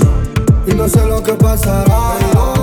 Y 0.67 0.73
no 0.75 0.87
sé 0.87 1.05
lo 1.05 1.21
que 1.23 1.33
pasará 1.33 2.60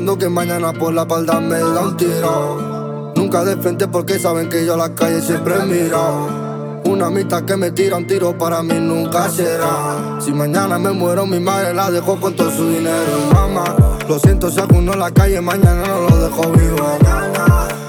pensando 0.00 0.16
que 0.16 0.30
mañana 0.30 0.72
por 0.72 0.94
la 0.94 1.02
espalda 1.02 1.40
me 1.40 1.58
da 1.58 1.82
un 1.82 1.96
tiro. 1.96 3.12
Nunca 3.16 3.44
de 3.44 3.56
frente 3.58 3.86
porque 3.86 4.18
saben 4.18 4.48
que 4.48 4.64
yo 4.64 4.72
a 4.72 4.76
la 4.78 4.94
calle 4.94 5.20
siempre 5.20 5.58
miro. 5.66 6.80
Una 6.86 7.08
amistad 7.08 7.44
que 7.44 7.54
me 7.54 7.70
tira 7.70 7.96
un 7.96 8.06
tiro 8.06 8.36
para 8.38 8.62
mí 8.62 8.80
nunca 8.80 9.28
será. 9.28 10.18
Si 10.18 10.32
mañana 10.32 10.78
me 10.78 10.92
muero, 10.92 11.26
mi 11.26 11.38
madre 11.38 11.74
la 11.74 11.90
dejó 11.90 12.18
con 12.18 12.34
todo 12.34 12.50
su 12.50 12.70
dinero. 12.70 13.30
Mamá, 13.34 13.98
lo 14.08 14.18
siento 14.18 14.50
si 14.50 14.58
alguno 14.58 14.94
en 14.94 15.00
la 15.00 15.10
calle 15.10 15.38
mañana 15.42 15.86
no 15.86 16.08
lo 16.08 16.16
dejo 16.16 16.50
vivo. 16.52 16.98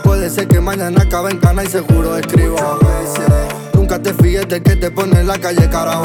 Puede 0.04 0.30
ser 0.30 0.50
que 0.50 0.60
mañana 0.60 1.04
acabe 1.04 1.32
en 1.32 1.38
cana 1.38 1.64
y 1.64 1.68
seguro 1.68 2.18
escribo. 2.18 2.58
Nunca 3.74 4.02
te 4.02 4.14
fíes 4.14 4.50
de 4.50 4.62
que 4.62 4.76
te 4.76 4.92
pone 4.92 5.22
en 5.22 5.28
la 5.28 5.40
calle 5.40 5.70
carajo. 5.70 6.04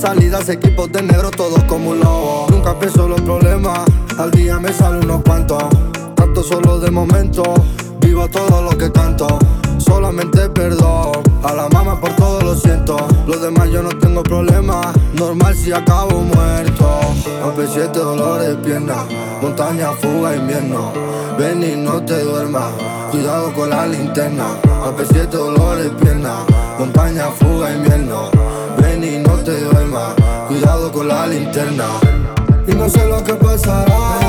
Salidas, 0.00 0.48
equipos 0.48 0.90
de 0.92 1.02
negro, 1.02 1.30
todos 1.30 1.62
como 1.64 1.90
un 1.90 2.00
lobo. 2.00 2.46
Nunca 2.48 2.78
pienso 2.78 3.06
los 3.06 3.20
problemas, 3.20 3.80
al 4.20 4.30
día 4.32 4.58
me 4.58 4.70
salen 4.72 5.04
unos 5.04 5.22
cuantos. 5.22 5.62
Tanto 6.14 6.42
solo 6.42 6.78
de 6.78 6.90
momento, 6.90 7.42
vivo 8.00 8.28
todo 8.28 8.62
lo 8.62 8.76
que 8.76 8.92
canto. 8.92 9.26
Solamente 9.78 10.50
perdón 10.50 11.12
a 11.42 11.54
la 11.54 11.68
mamá 11.70 11.98
por 11.98 12.14
todo 12.16 12.40
lo 12.42 12.54
siento. 12.54 12.98
Los 13.26 13.40
demás 13.40 13.70
yo 13.70 13.82
no 13.82 13.88
tengo 13.88 14.22
problemas, 14.22 14.94
normal 15.14 15.54
si 15.54 15.72
acabo 15.72 16.20
muerto. 16.20 17.00
Aunque 17.42 17.66
siete 17.66 17.98
dolores 17.98 18.48
de 18.48 18.56
pierna, 18.56 19.06
montaña, 19.40 19.92
fuga, 19.92 20.36
invierno. 20.36 20.92
Ven 21.38 21.62
y 21.62 21.76
no 21.76 22.04
te 22.04 22.22
duermas, 22.22 22.72
cuidado 23.10 23.54
con 23.54 23.70
la 23.70 23.86
linterna. 23.86 24.48
Aunque 24.84 25.06
siete 25.06 25.38
dolores 25.38 25.84
de 25.84 25.90
pierna, 25.92 26.44
montaña, 26.78 27.28
fuga, 27.30 27.72
invierno. 27.72 28.30
Ven 28.82 29.02
y 29.02 29.18
no 29.18 29.32
te 29.36 29.58
duermas, 29.60 30.14
cuidado 30.46 30.92
con 30.92 31.08
la 31.08 31.26
linterna. 31.26 31.86
No 32.80 32.88
sé 32.88 33.04
lo 33.04 33.22
que 33.22 33.34
pasará 33.34 34.19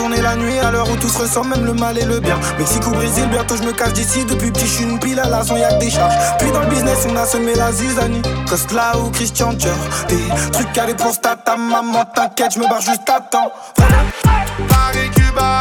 tourné 0.00 0.22
la 0.22 0.34
nuit 0.34 0.58
à 0.58 0.70
l'heure 0.70 0.90
où 0.90 0.96
tout 0.96 1.10
se 1.10 1.18
ressemble, 1.18 1.50
même 1.50 1.66
le 1.66 1.74
mal 1.74 1.98
et 1.98 2.06
le 2.06 2.20
bien. 2.20 2.38
Mexique 2.58 2.86
ou 2.86 2.90
Brésil, 2.90 3.26
bientôt 3.30 3.56
je 3.56 3.62
me 3.62 3.72
cache 3.72 3.92
d'ici. 3.92 4.24
Depuis 4.24 4.50
petit, 4.50 4.66
je 4.66 4.72
suis 4.76 4.84
une 4.84 4.98
pile 4.98 5.20
à 5.20 5.28
la 5.28 5.44
son, 5.44 5.58
y'a 5.58 5.74
que 5.74 5.80
des 5.80 5.90
charges. 5.90 6.14
Puis 6.38 6.50
dans 6.52 6.60
le 6.60 6.68
business, 6.68 7.06
on 7.10 7.16
a 7.16 7.26
semé 7.26 7.54
la 7.54 7.70
zizanie. 7.70 8.22
Costla 8.48 8.96
ou 8.96 9.10
Christian 9.10 9.52
Dior. 9.52 9.76
Des 10.08 10.24
trucs 10.52 10.78
à 10.78 10.86
pour 10.94 11.20
ta 11.20 11.36
maman, 11.56 12.04
t'inquiète, 12.14 12.54
je 12.54 12.60
me 12.60 12.68
barre 12.68 12.80
juste 12.80 13.08
à 13.10 13.20
temps. 13.20 13.52
Paris, 13.76 15.10
Cuba, 15.14 15.60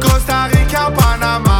Costa 0.00 0.44
Rica, 0.44 0.90
Panama 0.96 1.51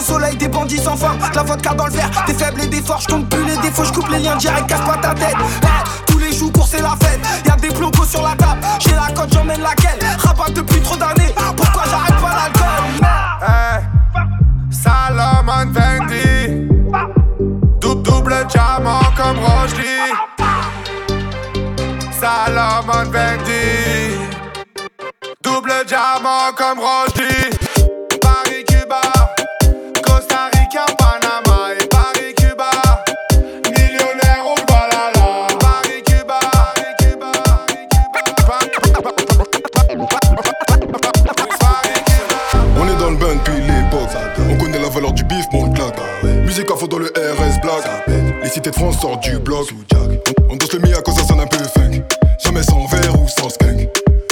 sans 0.00 0.14
soleil, 0.14 0.36
des 0.36 0.48
bandits 0.48 0.78
sans. 0.78 0.94
De 0.96 1.36
la 1.36 1.42
vodka 1.42 1.74
dans 1.74 1.86
le 1.86 1.92
verre, 1.92 2.10
des 2.26 2.34
faibles 2.34 2.60
et 2.62 2.66
des 2.66 2.82
forts. 2.82 3.00
Je 3.00 3.06
compte 3.14 3.28
plus 3.28 3.44
les 3.44 3.56
défauts, 3.58 3.84
je 3.84 3.92
coupe 3.92 4.08
les 4.10 4.18
liens 4.18 4.36
direct, 4.36 4.66
casse 4.66 4.80
pas 4.80 4.96
ta 4.96 5.14
tête. 5.14 5.34
Eh, 5.62 6.10
tous 6.10 6.18
les 6.18 6.32
jours, 6.32 6.52
cours, 6.52 6.66
c'est 6.66 6.82
la 6.82 6.94
fête. 7.00 7.20
Y'a 7.46 7.56
des 7.56 7.70
blocos 7.70 8.04
sur 8.04 8.22
la 8.22 8.34
table. 8.34 8.60
J'ai 8.80 8.92
la 8.92 9.12
cote, 9.14 9.32
j'emmène 9.32 9.60
laquelle. 9.62 9.98
Rabat 10.18 10.50
depuis 10.54 10.80
trop 10.80 10.96
d'années. 10.96 11.34
Pourquoi 11.56 11.82
j'arrête 11.90 12.16
pas 12.16 12.34
l'alcool? 12.34 13.08
Hey, 13.42 13.84
Salomon 14.70 15.72
Fendi 15.74 16.68
Dou- 17.80 17.94
Double 17.94 18.46
diamant 18.48 19.00
comme 19.16 19.38
Roche 19.38 19.76
Lee 19.78 20.12
Salomon 22.20 23.10
Fendi 23.12 24.16
Double 25.42 25.72
diamant 25.86 26.52
comme 26.56 26.80
Roche 26.80 27.55
tête 48.66 48.74
France 48.74 49.00
sort 49.00 49.18
du 49.18 49.38
bloc. 49.38 49.68
On, 49.94 50.52
on 50.52 50.56
danse 50.56 50.72
le 50.72 50.96
à 50.96 51.00
cause 51.00 51.14
ça 51.14 51.24
sonne 51.24 51.40
un 51.40 51.46
peu 51.46 51.58
funk. 51.58 52.02
Jamais 52.42 52.62
sans 52.64 52.84
verre 52.86 53.20
ou 53.20 53.28
sans 53.28 53.48
skunk. 53.48 53.88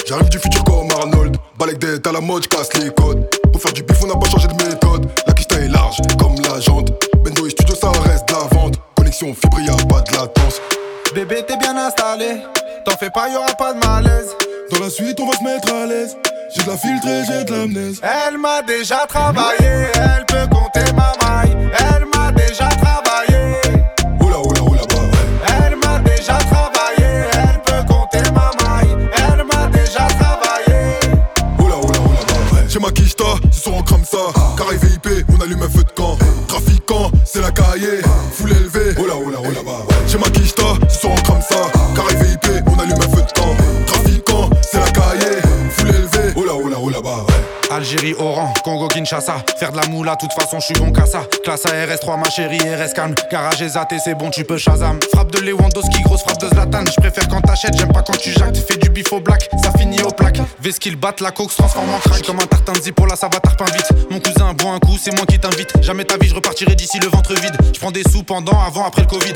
J'arrive 0.09 0.29
du 0.29 0.39
futur 0.39 0.65
comme 0.65 0.91
Arnold. 0.91 1.37
Balek 1.57 1.79
d'être 1.79 2.07
à 2.09 2.13
la 2.13 2.21
mode, 2.21 2.47
casse 2.49 2.75
les 2.75 2.91
codes. 2.91 3.29
Pour 3.53 3.63
faire 3.63 3.73
du 3.73 3.85
bif, 3.85 3.97
on 4.03 4.09
n'a 4.09 4.17
pas 4.17 4.29
changé 4.29 4.49
de 4.49 4.55
méthode. 4.55 5.09
La 5.27 5.33
kista 5.35 5.57
est 5.61 5.69
large, 5.69 5.99
comme 6.19 6.35
la 6.43 6.59
jante. 6.61 6.93
Bendo 7.25 7.47
et 7.47 7.51
studio, 7.51 7.77
ça 7.77 7.91
reste 7.91 8.29
de 8.29 8.33
la 8.33 8.41
vente. 8.51 8.75
Connexion 8.97 9.35
fibre, 9.35 9.87
pas 9.87 10.01
de 10.01 10.17
latence. 10.17 10.61
Bébé, 11.15 11.45
t'es 11.47 11.57
bien 11.57 11.77
installé. 11.77 12.43
T'en 12.85 12.97
fais 12.97 13.11
pas, 13.11 13.29
y'aura 13.29 13.55
pas 13.57 13.73
de 13.73 13.87
malaise. 13.87 14.35
Dans 14.73 14.81
la 14.81 14.91
suite, 14.91 15.21
on 15.21 15.27
va 15.27 15.37
se 15.37 15.45
mettre 15.45 15.73
à 15.73 15.87
l'aise. 15.87 16.17
J'ai 16.55 16.65
de 16.65 16.69
la 16.69 16.77
filtre 16.77 17.07
et 17.07 17.23
j'ai 17.25 17.45
de 17.45 17.53
l'amnèse. 17.53 18.01
Elle 18.03 18.39
m'a 18.39 18.63
déjà 18.63 19.07
travaillé, 19.09 19.91
elle 19.95 20.27
peut 20.27 20.54
ma 32.85 32.91
ce 33.51 33.61
soir 33.63 33.77
on 33.79 33.83
crame 33.83 34.05
ça. 34.05 34.19
Carré 34.59 34.77
VIP, 34.77 35.25
on 35.31 35.41
allume 35.41 35.63
un 35.63 35.69
feu 35.69 35.85
de 35.85 35.91
camp. 35.93 36.19
Trafiquant, 36.49 37.11
c'est 37.25 37.41
la 37.41 37.51
cahier, 37.51 38.03
full 38.33 38.51
élevé. 38.51 38.95
Algérie, 47.95 48.15
Oran, 48.19 48.53
Congo, 48.65 48.89
Kinshasa. 48.89 49.37
Faire 49.57 49.71
de 49.71 49.77
la 49.77 49.87
moula, 49.87 50.17
toute 50.17 50.33
façon, 50.33 50.59
je 50.59 50.67
suis 50.67 50.75
bon 50.75 50.91
qu'à 50.91 51.07
ça. 51.07 51.23
Classe 51.45 51.65
ARS3, 51.65 52.19
ma 52.19 52.29
chérie, 52.29 52.59
RS 52.59 52.93
calme. 52.93 53.15
Garage 53.31 53.63
et 53.63 53.69
c'est 54.05 54.15
bon, 54.15 54.31
tu 54.31 54.43
peux 54.43 54.59
Shazam. 54.59 54.99
Frappe 55.13 55.31
de 55.31 55.39
Lewandowski, 55.39 56.03
grosse 56.03 56.23
frappe 56.23 56.41
de 56.41 56.49
Zlatan. 56.49 56.85
Je 56.87 57.01
préfère 57.01 57.29
quand 57.29 57.41
t'achètes, 57.41 57.77
j'aime 57.79 57.93
pas 57.93 58.03
quand 58.03 58.17
tu 58.17 58.33
jactes. 58.33 58.57
Fais 58.57 58.79
du 58.79 58.89
bif 58.89 59.13
au 59.13 59.21
black, 59.21 59.49
ça 59.63 59.71
finit 59.79 60.03
au 60.03 60.11
plaque. 60.11 60.41
Ves 60.61 60.79
qu'ils 60.81 60.97
battent, 60.97 61.21
la 61.21 61.31
coke 61.31 61.53
se 61.53 61.59
transforme 61.59 61.89
en 61.95 61.99
crack? 61.99 62.23
comme 62.27 62.41
un 62.41 62.47
tartin 62.47 62.73
de 62.73 62.81
zipola, 62.81 63.15
ça 63.15 63.29
va 63.33 63.39
tarpin 63.39 63.67
vite. 63.67 63.89
Mon 64.11 64.19
cousin, 64.19 64.55
bois 64.55 64.73
un 64.73 64.81
coup, 64.81 64.99
c'est 65.01 65.15
moi 65.15 65.25
qui 65.27 65.39
t'invite. 65.39 65.81
Jamais 65.81 66.05
ta 66.05 66.17
vie, 66.17 66.29
je 66.29 66.35
repartirai 66.35 66.75
d'ici 66.75 66.99
le 66.99 67.09
ventre 67.09 67.33
vide. 67.35 67.57
Je 67.73 67.79
prends 67.79 67.93
des 67.93 68.03
sous 68.11 68.25
pendant, 68.25 68.59
avant, 68.67 68.87
après 68.87 69.03
le 69.03 69.09
Covid. 69.09 69.35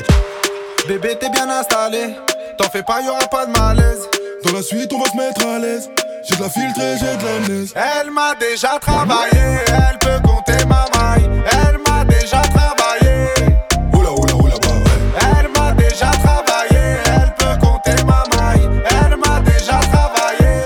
Bébé, 0.85 1.15
t'es 1.17 1.29
bien 1.29 1.49
installé. 1.49 2.15
T'en 2.57 2.69
fais 2.69 2.83
pas, 2.83 3.01
y 3.01 3.07
aura 3.07 3.25
pas 3.31 3.45
de 3.45 3.57
malaise. 3.57 4.09
Dans 4.43 4.51
la 4.51 4.61
suite, 4.61 4.91
on 4.91 4.99
va 4.99 5.09
se 5.09 5.15
mettre 5.15 5.45
à 5.47 5.59
l'aise. 5.59 5.89
J'ai 6.29 6.35
de 6.35 6.41
la 6.43 6.49
filtrée, 6.49 6.95
j'ai 6.99 7.17
de 7.17 7.25
la 7.25 7.47
naise. 7.47 7.73
Elle 7.75 8.11
m'a 8.11 8.35
déjà 8.35 8.77
travaillé, 8.79 9.31
elle 9.67 9.97
peut 9.99 10.19
compter 10.23 10.63
ma 10.65 10.85
maille. 10.95 11.27
Elle 11.51 11.79
m'a 11.87 12.05
déjà 12.05 12.41
travaillé. 12.41 13.29
Oula, 13.93 14.11
oula, 14.11 14.35
oula, 14.35 14.55
bah 14.61 14.67
ouais. 14.67 15.21
Elle 15.31 15.49
m'a 15.57 15.71
déjà 15.71 16.11
travaillé, 16.11 16.97
elle 17.05 17.33
peut 17.35 17.65
compter 17.65 18.03
ma 18.03 18.23
maille. 18.37 18.69
Elle 18.91 19.17
m'a 19.17 19.39
déjà 19.39 19.79
travaillé. 19.91 20.61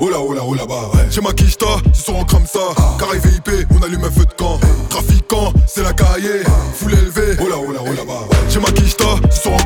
Oula, 0.00 0.20
oula, 0.20 0.42
oula, 0.42 0.66
bah 0.66 0.90
ouais. 0.94 1.10
Chez 1.10 1.20
ma 1.20 1.32
quicheta, 1.32 1.66
c'est 1.92 2.06
souvent 2.06 2.24
comme 2.24 2.46
ça. 2.46 2.60
Ah. 2.76 2.96
Carré 2.98 3.18
VIP, 3.18 3.68
on 3.78 3.82
allume 3.84 4.02
un 4.04 4.10
feu 4.10 4.26
de 4.26 4.32
camp. 4.32 4.58
Trafiquant, 4.90 5.52
c'est 5.66 5.84
la 5.84 5.92
cahier. 5.92 6.42
Ah. 6.46 6.50
Foule 6.74 6.94
élevée. 6.94 7.40
Oula, 7.40 7.58
oula, 7.58 7.82
oula, 7.82 8.04
bah 8.04 8.26
ouais. 8.28 8.50
Chez 8.50 8.58
ma 8.58 8.70
quicheta, 8.72 9.04
c'est 9.30 9.42
souvent 9.42 9.58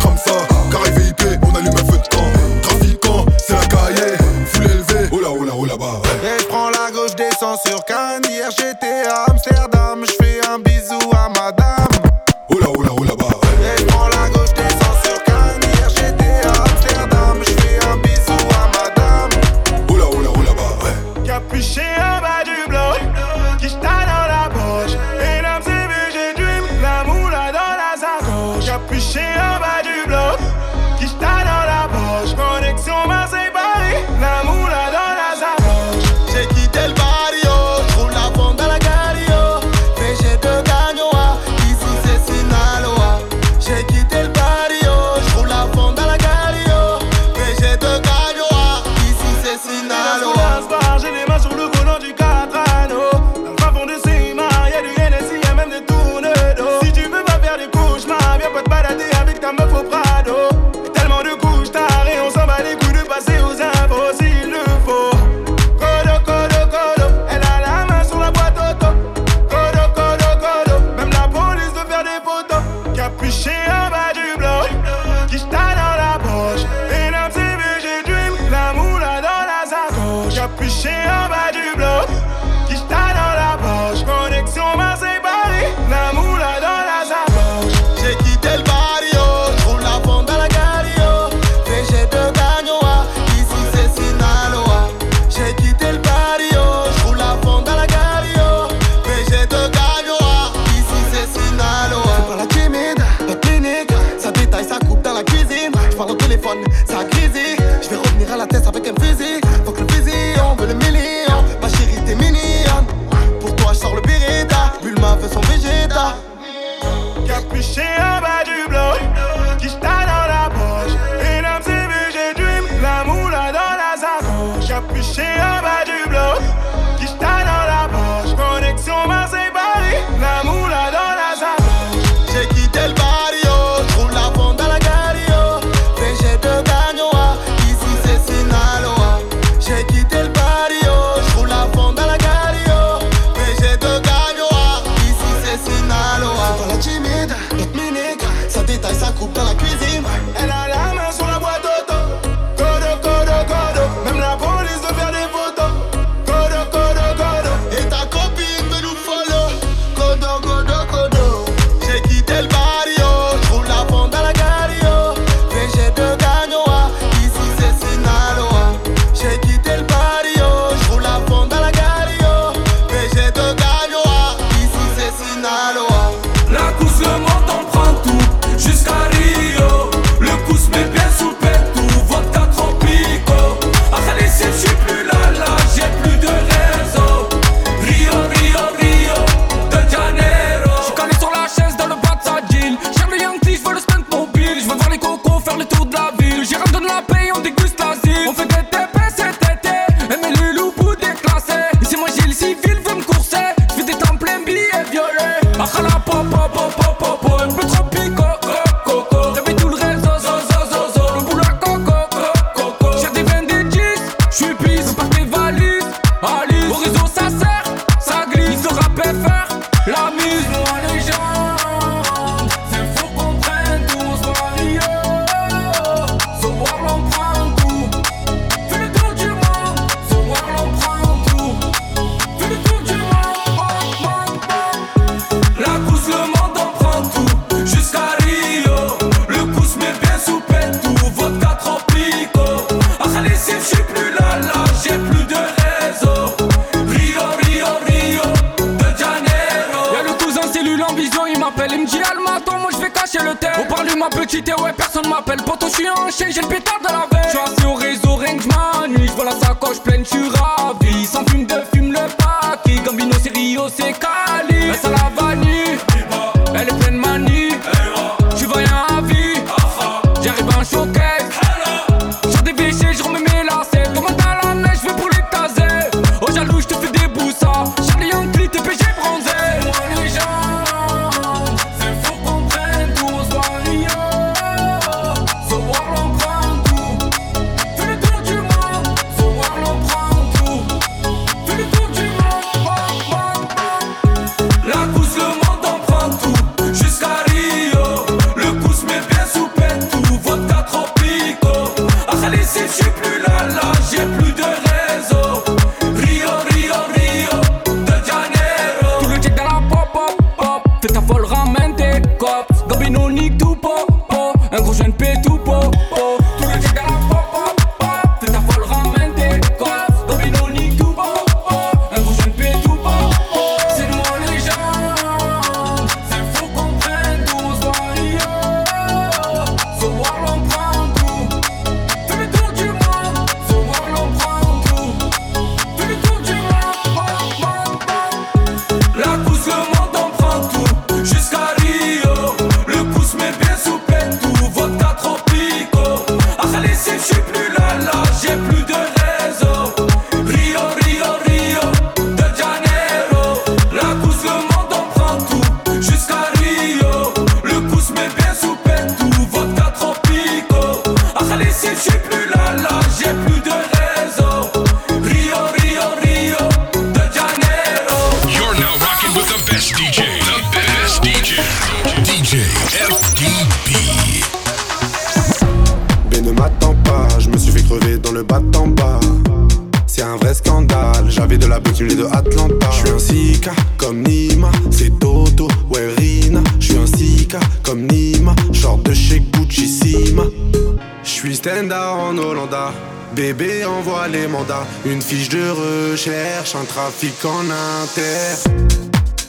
une 394.85 395.03
fiche 395.03 395.29
de 395.29 395.51
recherche, 395.51 396.55
un 396.55 396.64
trafic 396.64 397.25
en 397.25 397.45
inter. 397.51 398.51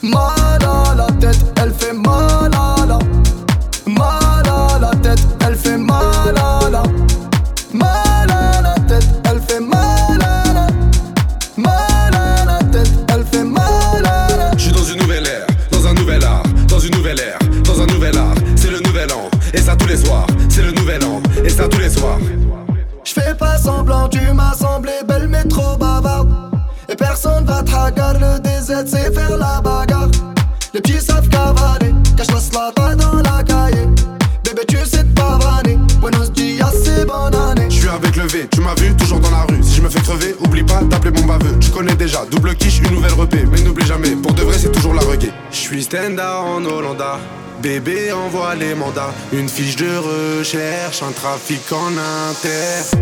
Mal 0.01 0.63
à 0.63 0.95
la 0.95 1.07
tête, 1.19 1.43
elle 1.61 1.73
fait 1.73 1.93
mal. 1.93 2.42
Une 49.35 49.49
fiche 49.49 49.75
de 49.77 49.97
recherche, 49.97 51.01
un 51.01 51.11
trafic 51.11 51.61
en 51.71 51.87
inter. 51.87 52.95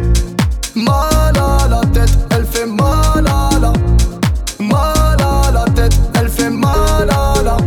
Mal 0.75 1.35
à 1.35 1.67
la 1.67 1.81
tête, 1.91 2.17
elle 2.29 2.45
fait 2.45 2.65
mal 2.65 3.27
à 3.27 3.49
la. 3.59 3.73
Mal 4.63 5.17
à 5.19 5.51
la 5.51 5.65
tête, 5.75 5.93
elle 6.17 6.29
fait 6.29 6.49
mal 6.49 7.09
à 7.09 7.33
la. 7.43 7.57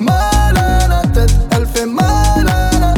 Mal 0.00 0.56
à 0.56 0.88
la 0.88 1.02
tête, 1.12 1.34
elle 1.50 1.66
fait 1.66 1.84
mal 1.84 2.48
à 2.48 2.70
la. 2.80 2.94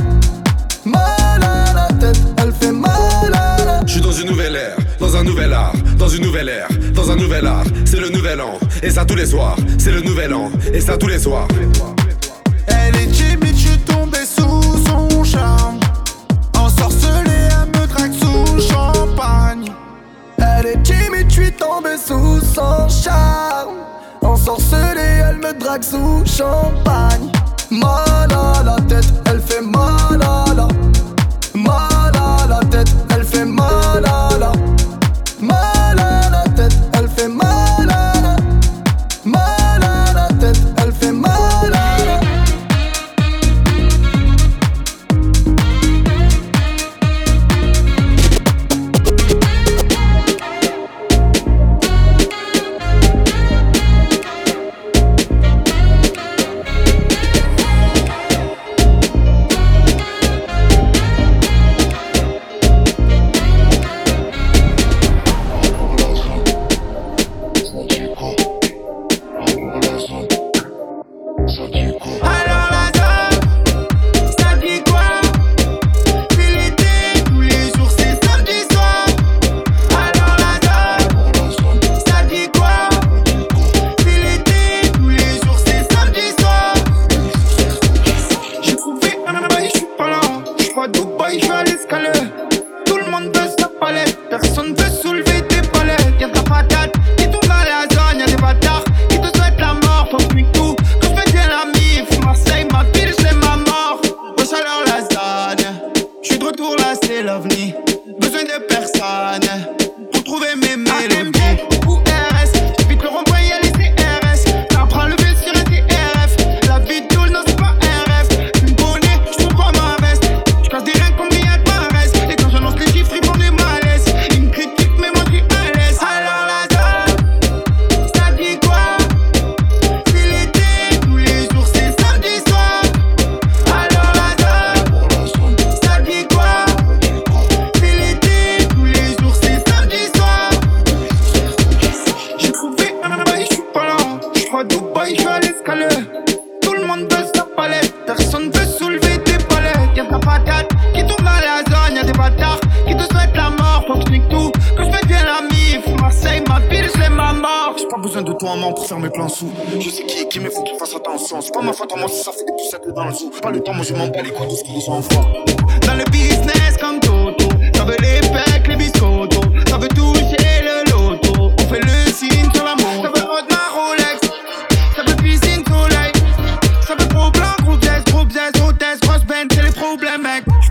Mal 0.85 1.43
à 1.43 1.73
la 1.75 1.89
tête, 1.99 2.23
elle 2.37 2.53
fait 2.53 2.73
mal 2.73 3.35
à 3.35 3.65
la. 3.65 3.87
Je 3.87 3.93
suis 3.93 4.01
dans 4.01 4.13
une 4.13 4.29
nouvelle 4.29 4.55
ère, 4.55 4.77
dans 5.01 5.17
un 5.17 5.25
nouvel 5.25 5.53
art, 5.53 5.73
dans 5.99 6.09
une 6.09 6.23
nouvelle 6.23 6.49
ère, 6.49 6.69
dans 6.95 7.11
un 7.11 7.17
nouvel 7.17 7.45
art. 7.45 7.65
C'est 7.85 7.99
le 7.99 8.09
nouvel 8.11 8.41
an, 8.41 8.61
et 8.85 8.91
ça 8.91 9.05
tous 9.05 9.17
les 9.17 9.27
soirs. 9.27 9.57
C'est 9.79 9.91
le 9.91 10.01
nouvel 10.01 10.33
an, 10.33 10.53
et 10.73 10.81
ça. 10.81 10.97
Tous 10.97 11.09
les 11.09 11.19
soirs. 11.19 11.49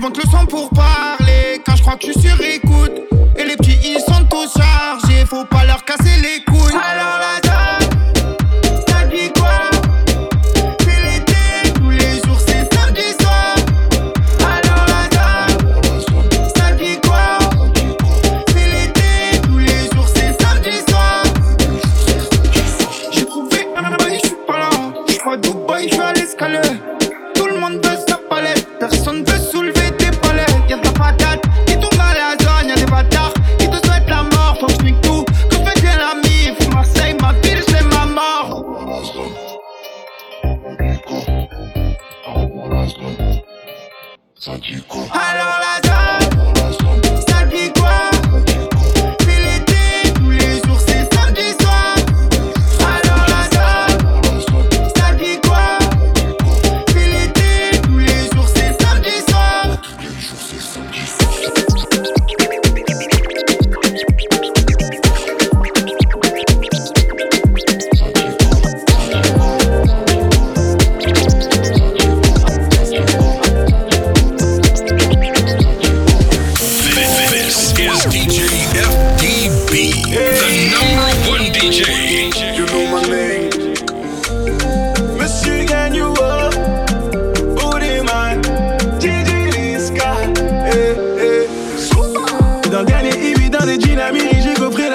Monte 0.06 0.24
le 0.24 0.30
son 0.30 0.46
pour 0.46 0.70
parler. 0.70 1.62
Quand 1.66 1.76
je 1.76 1.82
crois 1.82 1.96
que 1.96 2.06
je 2.06 2.12
suis 2.12 2.30
sur. 2.30 2.85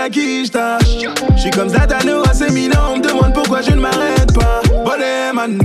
La 0.02 0.08
quicheta. 0.08 0.78
J'suis 1.36 1.50
comme 1.50 1.68
Zatano 1.68 2.22
à 2.28 2.32
Sémilan, 2.32 2.92
on 2.92 2.96
me 2.96 3.02
demande 3.02 3.34
pourquoi 3.34 3.60
je 3.60 3.72
ne 3.72 3.80
m'arrête 3.80 4.32
pas. 4.32 4.62
Bonnet 4.84 5.32
man, 5.34 5.58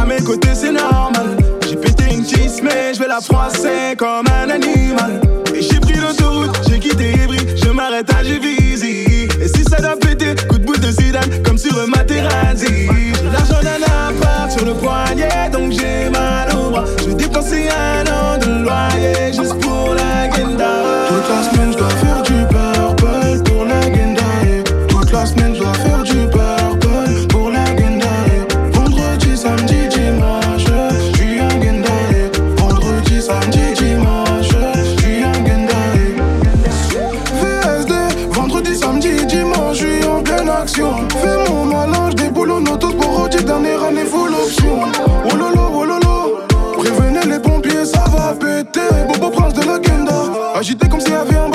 à 0.00 0.04
mes 0.04 0.20
côtés 0.22 0.54
c'est 0.54 0.72
normal. 0.72 1.36
J'ai 1.68 1.76
pété 1.76 2.04
une 2.12 2.26
cheese, 2.26 2.60
mais 2.62 2.94
je 2.94 2.98
vais 2.98 3.08
la 3.08 3.20
froisser 3.20 3.94
comme 3.96 4.26
un 4.26 4.50
animal. 4.50 5.20
Et 5.54 5.62
j'ai 5.62 5.78
pris 5.78 5.94
l'autoroute, 5.94 6.58
j'ai 6.68 6.80
quitté 6.80 7.12
Ivry, 7.12 7.38
je 7.62 7.70
m'arrête 7.70 8.10
à 8.12 8.24
Juvisy. 8.24 9.28
Et 9.40 9.48
si 9.48 9.62
ça 9.64 9.76
doit 9.76 9.96
péter, 9.96 10.34
coup 10.48 10.58
de 10.58 10.64
boule 10.64 10.80
de 10.80 10.90
Zidane, 10.90 11.42
comme 11.44 11.58
sur 11.58 11.78
un 11.78 11.86
Materazzi. 11.86 12.88
L'argent 13.32 13.62
d'un 13.62 13.82
appart 13.84 14.50
sur 14.50 14.64
le 14.66 14.74
poignet, 14.74 15.50
donc 15.52 15.70
j'ai 15.70 16.10
mal 16.10 16.48
au 16.56 16.70
bras. 16.70 16.84
Je 17.06 17.12
dépenser 17.12 17.68
un 17.68 18.02
an 18.10 18.38
de 18.38 18.64
loyer 18.64 19.32
juste 19.32 19.58
pour 19.60 19.94
la 19.94 20.26
guenda. 20.26 20.72
Toute 21.08 21.28
la 21.28 21.42
semaine, 21.50 21.72
je 21.72 22.04
faire 22.04 22.22
du 22.22 22.32
purple 22.46 22.65
la 25.16 25.26
semaine, 25.26 25.54
je 25.54 25.60
dois 25.60 25.72
faire 25.74 26.02
du 26.02 26.26
purple 26.28 27.26
pour 27.28 27.50
la 27.50 27.64
Gendai. 27.64 28.28
Vendredi, 28.72 29.36
samedi, 29.36 29.88
dimanche, 29.88 30.64
je 30.68 31.16
suis 31.16 31.40
un 31.40 31.48
Gendai. 31.48 32.30
Vendredi, 32.58 33.22
samedi, 33.22 33.72
dimanche, 33.78 34.48
je 34.52 35.00
suis 35.00 35.24
un 35.24 35.32
Gendai. 35.46 36.16
VSD, 37.40 37.94
vendredi, 38.30 38.76
samedi, 38.76 39.24
dimanche, 39.26 39.78
je 39.78 39.86
suis 39.86 40.04
en 40.04 40.22
pleine 40.22 40.50
action. 40.50 40.92
Fais 41.22 41.50
mon 41.50 41.64
malin, 41.64 42.10
je 42.10 42.16
déboule 42.16 42.50
en 42.52 42.64
auto 42.64 42.88
pour 42.88 43.18
Rodi, 43.18 43.42
dernier 43.42 43.76
rendez-vous 43.76 44.26
l'option. 44.26 44.80
Oh 45.30 45.36
lolo, 45.36 45.64
oh 45.74 45.84
lolo, 45.84 46.40
prévenez 46.76 47.26
les 47.26 47.38
pompiers, 47.38 47.86
ça 47.86 48.04
va 48.14 48.34
péter. 48.34 48.80
Bobo 49.08 49.30
prince 49.30 49.54
de 49.54 49.64
la 49.64 49.80
Genda, 49.82 50.18
agité 50.54 50.88
comme 50.88 51.00
s'il 51.00 51.12
y 51.12 51.14
avait 51.14 51.36
un 51.36 51.45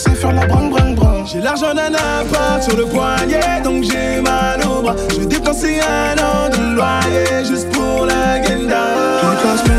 sait 0.00 0.14
faire 0.14 0.32
la 0.32 0.46
brang 0.46 0.70
brang. 0.70 1.26
J'ai 1.26 1.40
l'argent 1.40 1.74
d'un 1.74 1.92
appart 1.94 2.62
sur 2.62 2.76
le 2.76 2.86
poignet, 2.86 3.60
donc 3.62 3.84
j'ai 3.84 4.20
mal 4.20 4.60
au 4.66 4.82
bras. 4.82 4.96
Je 5.10 5.20
vais 5.20 5.26
un 5.26 6.16
an 6.18 6.48
de 6.48 6.74
loyer 6.76 7.44
juste 7.44 7.70
pour 7.70 8.06
la 8.06 8.38
guenda. 8.38 9.69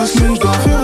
Toute 0.00 0.14
la 0.14 0.54
semaine, 0.54 0.79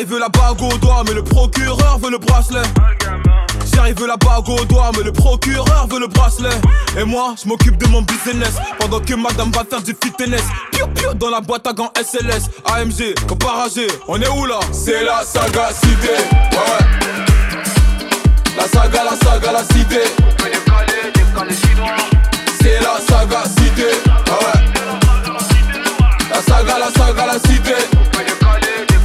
J'arrive 0.00 0.18
la 0.18 0.28
bague 0.30 0.62
au 0.62 0.78
doigt, 0.78 1.02
mais 1.06 1.12
le 1.12 1.22
procureur 1.22 1.98
veut 1.98 2.10
le 2.10 2.16
bracelet. 2.16 2.62
J'arrive 3.74 4.06
la 4.06 4.16
bague 4.16 4.48
au 4.48 4.64
doigt, 4.64 4.90
mais 4.96 5.02
le 5.04 5.12
procureur 5.12 5.86
veut 5.90 6.00
le 6.00 6.06
bracelet. 6.06 6.48
Et 6.98 7.04
moi, 7.04 7.34
je 7.42 7.46
m'occupe 7.46 7.76
de 7.76 7.86
mon 7.86 8.00
business, 8.00 8.54
pendant 8.78 9.00
que 9.00 9.12
madame 9.12 9.52
va 9.52 9.62
faire 9.68 9.82
du 9.82 9.94
fitness. 10.02 10.40
Piu 10.72 10.86
piu 10.94 11.08
dans 11.16 11.28
la 11.28 11.42
boîte 11.42 11.66
à 11.66 11.74
gants 11.74 11.92
SLS, 12.02 12.48
AMG, 12.64 13.14
comparagé, 13.28 13.88
on 14.08 14.18
est 14.18 14.28
où 14.28 14.46
là? 14.46 14.60
C'est 14.72 15.04
la 15.04 15.22
saga 15.22 15.68
cité, 15.70 16.08
ouais. 16.08 16.86
La 18.56 18.68
saga, 18.68 19.04
la 19.04 19.16
saga, 19.18 19.52
la 19.52 19.64
cité. 19.64 20.00
C'est 22.62 22.80
la 22.80 23.00
saga 23.06 23.42
cité. 23.44 23.82
Ouais. 23.84 24.60
La 26.30 26.40
saga, 26.40 26.78
la 26.78 26.90
saga, 26.90 27.26
la 27.26 27.38
cité. 27.38 27.74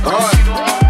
Ouais. 0.06 0.85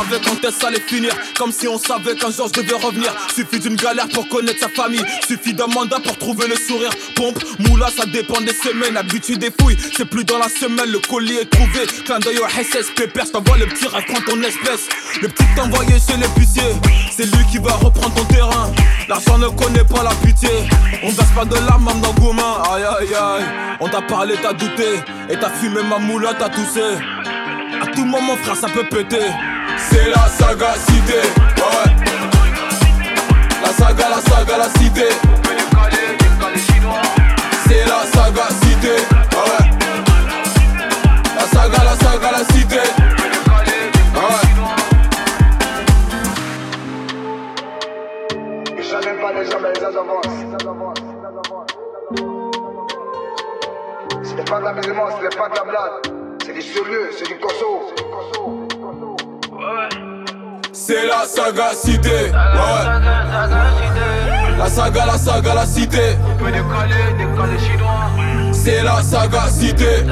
Savait 0.00 0.20
quand 0.24 0.48
est-ce 0.48 0.64
allait 0.64 0.80
finir. 0.80 1.12
Comme 1.36 1.52
si 1.52 1.68
on 1.68 1.78
savait 1.78 2.14
qu'un 2.14 2.30
jour 2.30 2.48
je 2.48 2.62
devais 2.62 2.74
revenir. 2.74 3.12
Suffit 3.34 3.58
d'une 3.58 3.76
galère 3.76 4.08
pour 4.08 4.26
connaître 4.28 4.58
sa 4.58 4.68
famille. 4.70 5.04
Suffit 5.28 5.52
d'un 5.52 5.66
mandat 5.66 5.98
pour 6.02 6.16
trouver 6.16 6.48
le 6.48 6.56
sourire. 6.56 6.90
Pompe, 7.14 7.38
moula, 7.58 7.88
ça 7.94 8.06
dépend 8.06 8.40
des 8.40 8.54
semaines. 8.54 8.96
Habitude 8.96 9.40
des 9.40 9.50
fouilles, 9.60 9.76
c'est 9.94 10.06
plus 10.06 10.24
dans 10.24 10.38
la 10.38 10.48
semaine. 10.48 10.90
Le 10.90 11.00
colis 11.00 11.36
est 11.36 11.50
trouvé, 11.50 11.86
clin 12.06 12.18
d'œil 12.18 12.38
au 12.38 12.48
SS 12.48 12.92
Pépère, 12.96 13.30
t'envoie 13.30 13.58
le 13.58 13.66
petit 13.66 13.86
rêve, 13.88 14.04
ton 14.26 14.42
espèce. 14.42 14.88
Le 15.20 15.28
petit 15.28 15.44
t'envoyé 15.54 15.92
chez 16.00 16.16
l'épicier 16.16 16.62
C'est 17.14 17.26
lui 17.26 17.44
qui 17.50 17.58
va 17.58 17.72
reprendre 17.72 18.14
ton 18.14 18.24
terrain. 18.24 18.72
L'argent 19.06 19.36
ne 19.36 19.48
connaît 19.48 19.84
pas 19.84 20.02
la 20.02 20.14
pitié. 20.26 20.48
On 21.02 21.10
verse 21.10 21.30
pas 21.34 21.44
de 21.44 21.56
larmes 21.66 21.84
même 21.84 22.00
dans 22.00 22.14
Goumin 22.14 22.62
Aïe 22.72 22.84
aïe 22.84 23.14
aïe. 23.14 23.44
On 23.80 23.88
t'a 23.88 24.00
parlé, 24.00 24.34
t'as 24.40 24.54
douté. 24.54 25.00
Et 25.28 25.36
t'as 25.38 25.50
fumé 25.50 25.82
ma 25.82 25.98
moula, 25.98 26.32
t'as 26.38 26.48
toussé. 26.48 26.80
À 27.82 27.86
tout 27.94 28.06
moment, 28.06 28.36
frère, 28.36 28.56
ça 28.56 28.68
peut 28.68 28.84
péter. 28.84 29.26
C'est 29.88 30.08
la 30.08 30.26
saga 30.28 30.74
cité. 30.86 31.22
Ouais. 31.56 31.90
La 33.62 33.72
saga, 33.72 34.08
la 34.10 34.20
saga, 34.20 34.58
la 34.58 34.68
cité. 34.78 35.08
C'est 37.66 37.84
la 37.86 38.04
saga 38.12 38.48
cité. 38.62 38.96
Ouais. 39.32 39.64
La 41.36 41.44
saga, 41.46 41.84
la 41.84 41.94
saga, 41.96 42.30
la 42.32 42.44
cité. 42.52 42.82
Ouais. 44.14 44.50
Jamais 48.82 49.14
pas 49.20 49.32
les 49.32 49.48
mais 49.62 49.72
les 49.72 49.96
avancent. 49.96 50.40
C'est 54.22 54.48
pas 54.48 54.58
de 54.58 54.64
la 54.64 54.72
musulman, 54.72 55.06
c'est 55.20 55.36
pas 55.36 55.48
de 55.48 55.54
la 55.56 55.64
blague. 55.64 55.96
C'est 56.44 56.52
du 56.52 56.62
sérieux, 56.62 57.10
c'est 57.16 57.26
du 57.26 57.38
cosso. 57.38 57.92
C'est 60.72 61.06
la 61.06 61.24
saga 61.26 61.72
cité. 61.74 62.08
Ouais. 62.08 62.84
La 64.58 64.68
saga, 64.68 65.06
la 65.06 65.18
saga, 65.18 65.54
la 65.54 65.66
cité. 65.66 66.16
C'est 68.52 68.82
la 68.82 69.02
saga 69.02 69.48
cité. 69.48 69.84
Ouais. 69.84 70.10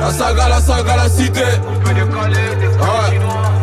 La 0.00 0.10
saga, 0.10 0.48
la 0.48 0.60
saga, 0.60 0.96
la 0.96 1.08
cité. 1.08 1.40
Ouais. 2.80 3.18
Chante 3.18 3.57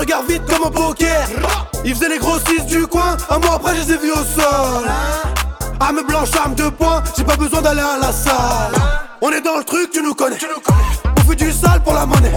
Le 0.00 0.04
regard 0.06 0.22
vite 0.22 0.46
comme 0.46 0.66
un 0.66 0.70
poker. 0.70 1.28
Ils 1.84 1.94
faisaient 1.94 2.08
les 2.08 2.18
grossistes 2.18 2.64
du 2.64 2.86
coin 2.86 3.18
Un 3.28 3.38
mois 3.38 3.56
après 3.56 3.76
je 3.76 3.82
les 3.82 3.92
ai 3.92 3.98
vus 3.98 4.12
au 4.12 4.40
sol. 4.40 4.88
Arme 5.78 6.00
blanche, 6.08 6.30
arme 6.42 6.54
de 6.54 6.70
poing 6.70 7.02
J'ai 7.18 7.22
pas 7.22 7.36
besoin 7.36 7.60
d'aller 7.60 7.82
à 7.82 7.98
la 7.98 8.10
salle. 8.10 8.72
On 9.20 9.30
est 9.30 9.42
dans 9.42 9.58
le 9.58 9.64
truc, 9.64 9.90
tu 9.92 10.02
nous 10.02 10.14
connais. 10.14 10.38
On 11.18 11.20
fait 11.28 11.36
du 11.36 11.52
sale 11.52 11.82
pour 11.82 11.92
la 11.92 12.06
monnaie. 12.06 12.32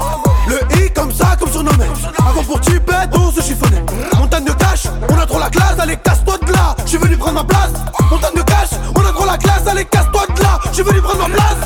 Le 0.50 0.58
I 0.78 0.92
comme 0.92 1.14
ça, 1.14 1.38
comme 1.40 1.50
surnommé. 1.54 1.86
Avant 2.18 2.44
pour 2.44 2.60
pètes, 2.60 3.10
on 3.14 3.32
se 3.32 3.40
chiffonnait 3.40 3.86
Montagne 4.18 4.44
de 4.44 4.52
cash, 4.52 4.84
on 5.10 5.18
a 5.18 5.26
trop 5.26 5.40
la 5.40 5.50
classe 5.50 5.80
Allez 5.80 5.96
casse-toi 5.96 6.40
de 6.46 6.52
là, 6.52 6.76
je 6.84 6.90
suis 6.90 6.98
venu 6.98 7.16
prendre 7.16 7.36
ma 7.36 7.44
place. 7.46 7.72
Montagne 8.12 8.36
de 8.36 8.42
cash, 8.42 8.72
on 8.94 9.06
a 9.06 9.14
trop 9.14 9.26
la 9.26 9.38
classe 9.38 9.66
Allez 9.68 9.86
casse-toi 9.86 10.24
de 10.36 10.42
là, 10.42 10.60
je 10.68 10.74
suis 10.74 10.84
venu 10.84 11.00
prendre 11.00 11.30
ma 11.30 11.34
place. 11.34 11.58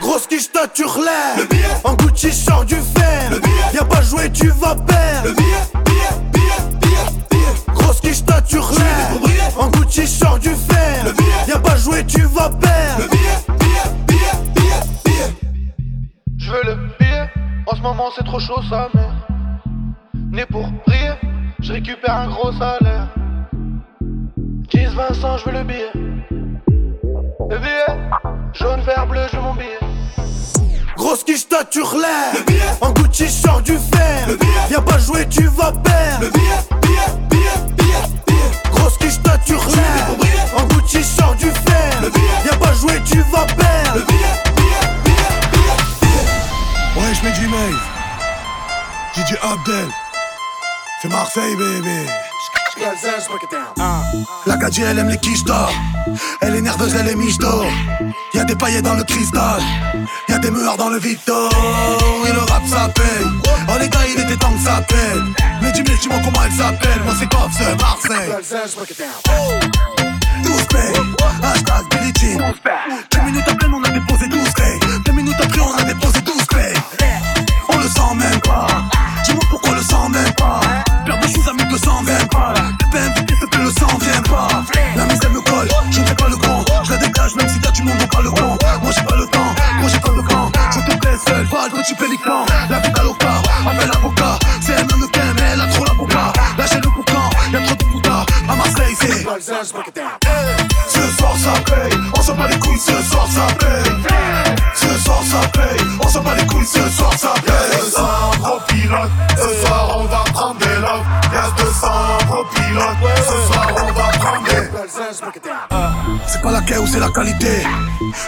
Grosse 0.00 0.28
quiche 0.28 0.52
toi 0.52 0.68
tu 0.72 0.84
relèves. 0.84 1.48
En 1.82 1.94
Gucci 1.94 2.30
je 2.30 2.36
sors 2.36 2.64
du 2.64 2.76
fer 2.76 3.30
Tu 4.32 4.48
vas 4.48 4.74
perdre 4.74 5.30
Grosse 7.74 8.00
quiche 8.00 8.24
toi 8.24 8.40
tu 8.40 8.58
En 9.58 9.68
Gucci 9.68 10.02
je 10.02 10.06
sors 10.06 10.38
du 10.38 10.48
fer 10.48 11.04
Viens 11.46 11.58
pas 11.60 11.76
jouer 11.76 12.04
tu 12.06 12.22
vas 12.22 12.48
perdre 12.48 13.14
Je 16.38 16.50
veux 16.50 16.62
le 16.64 16.74
billet, 16.98 17.30
en 17.66 17.76
ce 17.76 17.82
moment 17.82 18.10
c'est 18.16 18.24
trop 18.24 18.40
chaud 18.40 18.60
sa 18.68 18.88
mère. 18.94 19.26
Né 20.30 20.44
pour 20.46 20.66
rire, 20.86 21.16
je 21.60 21.72
récupère 21.72 22.14
un 22.16 22.28
gros 22.28 22.52
salaire. 22.52 23.08
10, 24.72 24.86
20 24.94 25.14
cents, 25.14 25.38
je 25.38 25.44
veux 25.44 25.52
le 25.52 25.64
billet. 25.64 25.90
Le 27.50 27.58
billet, 27.58 28.10
jaune, 28.52 28.80
vert, 28.80 29.06
bleu, 29.06 29.20
je 29.30 29.36
veux 29.36 29.42
mon 29.42 29.54
billet. 29.54 29.78
Grosse 31.04 31.22
quiche 31.22 31.46
toi 31.46 31.62
tu 31.70 31.82
relèves 31.82 32.46
En 32.80 32.90
Gucci 32.92 33.26
je 33.26 33.30
sors 33.30 33.60
du 33.60 33.72
fer. 33.72 34.26
Viens 34.70 34.80
pas 34.80 34.98
jouer 34.98 35.28
tu 35.28 35.46
vas 35.48 35.70
perdre. 35.70 36.30
Grosse 38.72 38.96
quiche 38.96 39.22
toi 39.22 39.34
tu 39.44 39.54
relèves 39.54 40.54
En 40.56 40.64
Gucci 40.64 41.00
je 41.00 41.20
sors 41.20 41.34
du 41.34 41.50
fer. 41.50 42.10
Viens 42.44 42.56
pas 42.56 42.72
jouer 42.72 43.02
tu 43.04 43.18
vas 43.30 43.44
perdre. 43.44 44.06
Ouais, 46.96 47.14
je 47.14 47.22
mets 47.22 47.38
du 47.38 47.48
Maeve. 47.48 47.82
DJ 49.14 49.36
Abdel. 49.42 50.03
C'est 51.04 51.10
Marseille, 51.10 51.54
bébé. 51.56 52.06
Ah. 53.78 54.02
La 54.46 54.56
gadji 54.56 54.80
elle 54.80 54.98
aime 54.98 55.10
les 55.10 55.18
quiches 55.18 55.44
d'or 55.44 55.70
Elle 56.40 56.56
est 56.56 56.60
nerveuse, 56.62 56.94
elle 56.98 57.08
est 57.08 57.14
miche 57.14 57.36
d'or 57.36 57.66
Y'a 58.32 58.44
des 58.44 58.56
paillettes 58.56 58.84
dans 58.84 58.94
le 58.94 59.04
cristal 59.04 59.60
Y'a 60.30 60.38
des 60.38 60.50
meurs 60.50 60.78
dans 60.78 60.88
le 60.88 60.98
Victor 60.98 61.50
Et 62.26 62.32
le 62.32 62.38
rap 62.38 62.62
ça 62.66 62.88
paye 62.88 63.26
Oh 63.68 63.72
les 63.78 63.88
gars 63.90 64.00
il 64.08 64.20
était 64.22 64.36
temps 64.36 64.52
que 64.54 64.60
ça 64.60 64.80
paye 64.88 65.22
Mais 65.62 65.72
dis-moi 65.72 66.18
comment 66.24 66.44
elle 66.46 66.52
s'appelle 66.52 67.02
Moi 67.04 67.14
c'est 67.18 67.28
Coff, 67.28 67.50
c'est 67.52 67.80
Marseille 67.80 68.30
12 70.42 70.66
pay 70.68 70.92
Hashtag 71.42 71.84
Billie 71.90 72.38
Jean 72.38 72.53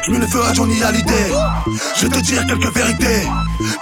Le 0.09 0.27
feu 0.27 0.41
à 0.49 0.53
Johnny 0.53 0.83
Hallyday. 0.83 1.33
Je 1.97 2.07
vais 2.07 2.17
te 2.17 2.21
dire 2.21 2.47
quelques 2.47 2.75
vérités. 2.75 3.27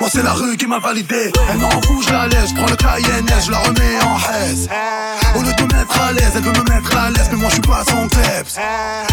Moi 0.00 0.08
c'est 0.10 0.22
la 0.22 0.32
rue 0.32 0.56
qui 0.56 0.66
m'a 0.66 0.78
validé. 0.78 1.30
Elle 1.50 1.58
m'en 1.58 1.70
fout, 1.70 2.06
je 2.06 2.12
la 2.12 2.28
laisse. 2.28 2.50
Je 2.50 2.54
prends 2.54 2.66
le 2.66 2.76
KNS, 2.76 3.46
je 3.46 3.50
la 3.50 3.58
remets 3.58 4.00
en 4.02 4.16
haise. 4.32 4.68
Au 5.36 5.42
lieu 5.42 5.52
de 5.52 5.62
me 5.62 5.78
mettre 5.78 6.00
à 6.00 6.12
l'aise, 6.12 6.32
elle 6.34 6.42
veut 6.42 6.52
me 6.52 6.70
mettre 6.70 6.96
à 6.96 7.10
l'aise. 7.10 7.28
Mais 7.30 7.36
moi 7.36 7.48
je 7.50 7.54
suis 7.54 7.62
pas 7.62 7.84
son 7.88 8.08
kleps. 8.08 8.56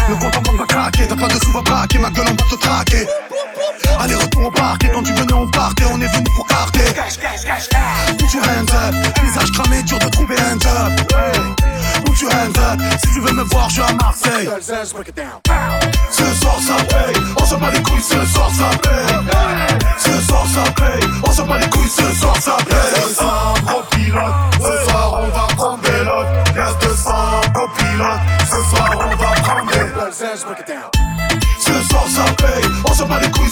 Le 0.08 0.14
compte 0.16 0.48
en 0.48 0.56
va 0.56 0.64
craquer. 0.66 1.06
T'as 1.06 1.16
pas 1.16 1.28
de 1.28 1.44
sous, 1.44 1.52
va 1.52 1.60
braquer. 1.60 1.98
Ma 1.98 2.10
gueule 2.10 2.26
on 2.28 2.42
va 2.42 2.50
te 2.50 2.54
traquer. 2.56 3.06
Allez, 4.00 4.14
retour 4.14 4.46
au 4.46 4.50
parquet. 4.50 4.90
Quand 4.92 5.02
tu 5.02 5.12
venais, 5.12 5.34
on 5.34 5.48
partait. 5.48 5.84
On 5.92 6.00
est 6.00 6.14
venu 6.14 6.26
pour 6.34 6.46
carter. 6.46 6.94
Put 8.18 8.34
your 8.34 8.44
hands 8.44 8.72
up. 8.72 8.94
Visage 9.22 9.52
cramé, 9.52 9.82
dur 9.82 9.98
de 9.98 10.08
trouver 10.08 10.36
un 10.38 10.58
job. 10.58 11.61
Your 12.22 12.30
hands 12.30 12.56
up. 12.56 12.78
Si 13.02 13.14
tu 13.14 13.20
veux 13.20 13.32
me 13.32 13.42
voir, 13.42 13.68
je 13.68 13.74
suis 13.74 13.82
à 13.82 13.92
Marseille. 13.94 14.48
Ce 14.62 16.24
soir 16.40 16.58
ça 16.60 16.76
paye, 16.84 17.16
on 17.36 17.44
s'en 17.44 17.58
bat 17.58 17.70
les 17.72 17.82
couilles, 17.82 18.00
ce 18.00 18.24
soir 18.26 18.48
ça 18.56 18.70
paye. 18.78 19.16
Ce 19.98 20.26
soir 20.28 20.46
ça 20.54 20.70
paye, 20.72 21.10
on 21.26 21.32
s'en 21.32 21.46
bat 21.46 21.58
les 21.58 21.68
couilles, 21.68 21.88
ce 21.88 22.14
soir 22.20 22.36
ça 22.40 22.56
paye. 22.68 23.02
Ce 23.08 23.14
soir 23.14 23.54
gros 23.66 23.82
pilote, 23.90 24.34
ce 24.54 24.88
soir 24.88 25.20
on 25.20 25.36
va 25.36 25.46
prendre 25.56 25.82
des 25.82 26.04
lots. 26.04 26.26
Y'a 26.54 26.72
200 26.80 27.10
gros 27.54 27.68
pilotes, 27.76 28.20
ce 28.40 28.70
soir 28.70 28.90
on 28.94 29.16
va 29.16 29.30
prendre 29.42 29.70
des 29.72 30.12
Ce 31.58 31.88
soir 31.88 32.04
ça 32.08 32.24
paye, 32.34 32.64
on 32.88 32.94
s'en 32.94 33.06
bat 33.06 33.18
les 33.20 33.30
couilles, 33.32 33.50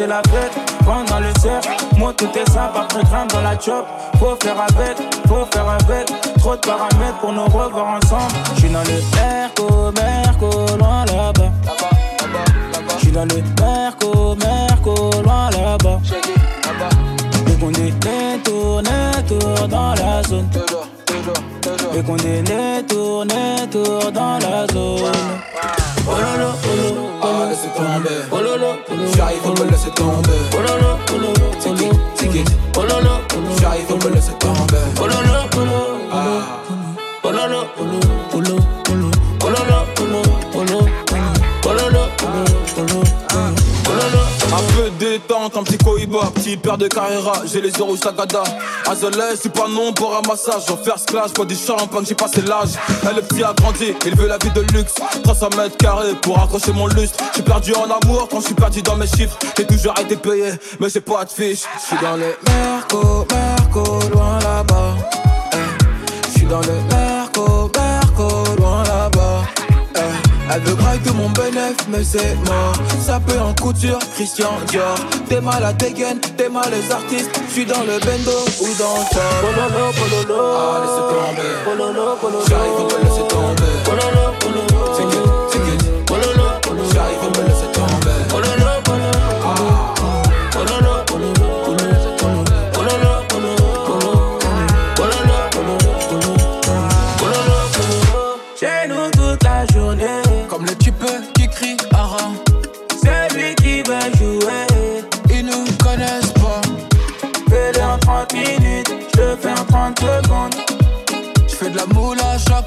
c'est 0.00 0.06
la 0.06 0.22
fête. 0.30 0.52
Prends 0.86 1.04
dans 1.04 1.20
le 1.20 1.32
cercle, 1.40 1.68
moi 1.98 2.12
tout 2.16 2.30
est 2.34 2.50
simple. 2.50 2.78
Après 2.80 3.02
grimpe 3.04 3.32
dans 3.32 3.42
la 3.42 3.58
chop. 3.58 3.86
Faut 4.18 4.36
faire 4.42 4.60
avec, 4.60 4.96
faut 5.28 5.46
faire 5.52 5.68
avec. 5.68 6.06
Trop 6.38 6.56
de 6.56 6.60
paramètres 6.60 7.18
pour 7.20 7.32
nous 7.32 7.44
revoir 7.44 7.98
ensemble. 7.98 8.32
J'suis 8.56 8.70
dans 8.70 8.80
le 8.80 8.96
Merco, 9.14 9.92
Merco, 9.92 10.76
loin 10.78 11.04
là-bas. 11.04 11.52
J'suis 12.98 13.12
dans 13.12 13.26
le 13.26 13.42
Merco, 13.60 14.36
Merco, 14.36 15.10
loin 15.22 15.50
là-bas. 15.50 16.00
Et 17.46 17.58
qu'on 17.60 17.70
est 17.70 18.44
tour 18.44 18.82
dans 19.68 19.94
la 19.94 20.22
zone. 20.22 20.48
Et 21.94 22.02
qu'on 22.02 22.16
est 22.16 22.42
me 29.64 29.70
laisse 29.70 29.90
tomber. 29.90 30.49
Peu 44.74 44.90
détente, 44.98 45.56
un 45.56 45.62
petit 45.62 45.78
cohiba, 45.78 46.30
petit 46.34 46.56
père 46.56 46.78
de 46.78 46.88
carrera, 46.88 47.32
j'ai 47.44 47.60
les 47.60 47.70
yeux 47.70 47.82
rouges 47.82 48.00
tagada. 48.00 48.42
Azolet, 48.86 49.36
c'est 49.40 49.52
pas 49.52 49.68
non 49.68 49.92
pour 49.92 50.16
un 50.16 50.22
massage, 50.28 50.70
en 50.70 50.76
first 50.76 51.10
class, 51.10 51.32
pas 51.32 51.44
du 51.44 51.54
champagne, 51.54 52.04
j'ai 52.06 52.14
passé 52.14 52.42
l'âge. 52.42 52.70
Elle 53.08 53.16
le 53.16 53.22
petit 53.22 53.42
a 53.42 53.52
grandi, 53.52 53.94
il 54.06 54.16
veut 54.16 54.28
la 54.28 54.38
vie 54.38 54.50
de 54.50 54.60
luxe. 54.72 54.94
300 55.22 55.50
mètres 55.56 55.76
carrés 55.76 56.14
pour 56.22 56.38
accrocher 56.38 56.72
mon 56.72 56.86
lustre. 56.86 57.18
J'ai 57.34 57.42
perdu 57.42 57.72
en 57.74 57.84
amour 57.84 58.28
quand 58.30 58.40
je 58.40 58.46
suis 58.46 58.54
perdu 58.54 58.82
dans 58.82 58.96
mes 58.96 59.06
chiffres. 59.06 59.36
J'ai 59.56 59.66
toujours 59.66 59.94
été 59.98 60.16
payé, 60.16 60.52
mais 60.78 60.88
j'ai 60.88 61.00
pas 61.00 61.24
de 61.24 61.30
fiche. 61.30 61.64
Je 61.80 61.86
suis 61.86 61.98
dans 62.02 62.16
les 62.16 62.34
Merco, 62.46 63.26
Merco, 63.30 63.84
loin 64.12 64.38
là-bas. 64.40 64.96
Je 66.26 66.38
suis 66.38 66.46
dans 66.46 66.60
le 66.60 66.72
Merco, 66.88 67.09
Elle 70.52 70.60
veut 70.62 70.74
grailler 70.74 71.10
mon 71.14 71.28
bénéf, 71.30 71.76
mais 71.88 72.02
c'est 72.02 72.34
mort. 72.46 72.72
Ça 73.00 73.20
peut 73.20 73.38
en 73.38 73.54
couture, 73.54 73.98
Christian 74.14 74.50
Dior. 74.68 74.96
T'es 75.28 75.40
mal 75.40 75.62
à 75.64 75.72
dégaine, 75.72 76.18
t'es 76.36 76.48
mal 76.48 76.68
les 76.72 76.90
artistes. 76.90 77.30
J'suis 77.50 77.66
dans 77.66 77.82
le 77.82 77.98
bendo 78.00 78.36
ou 78.60 78.66
dans 78.78 78.98
le. 78.98 79.30
Pololo, 79.42 79.92
pololo, 79.92 80.42
Ah, 80.56 80.80
laissez 80.82 81.02
tomber. 81.14 81.52
pololo, 81.64 82.16
pololo, 82.20 82.44
J'arrive, 82.48 82.98
laisser 83.02 83.28
tomber. 83.28 83.72
pololo, 83.84 84.29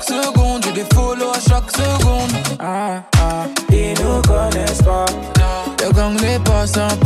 chaque 0.06 0.24
seconde. 0.24 0.66
J'ai 0.66 0.72
des 0.72 0.86
follow 0.94 1.30
à 1.30 1.40
chaque 1.40 1.72
seconde. 1.72 2.32
Ah 2.60 3.02
ah, 3.18 3.46
ils 3.70 3.94
nous 4.02 4.22
connaissent 4.22 4.82
pas. 4.82 5.06
Le 5.84 5.92
gang 5.92 6.14
n'est 6.22 6.40
pas 6.40 6.66
sympa. 6.68 7.03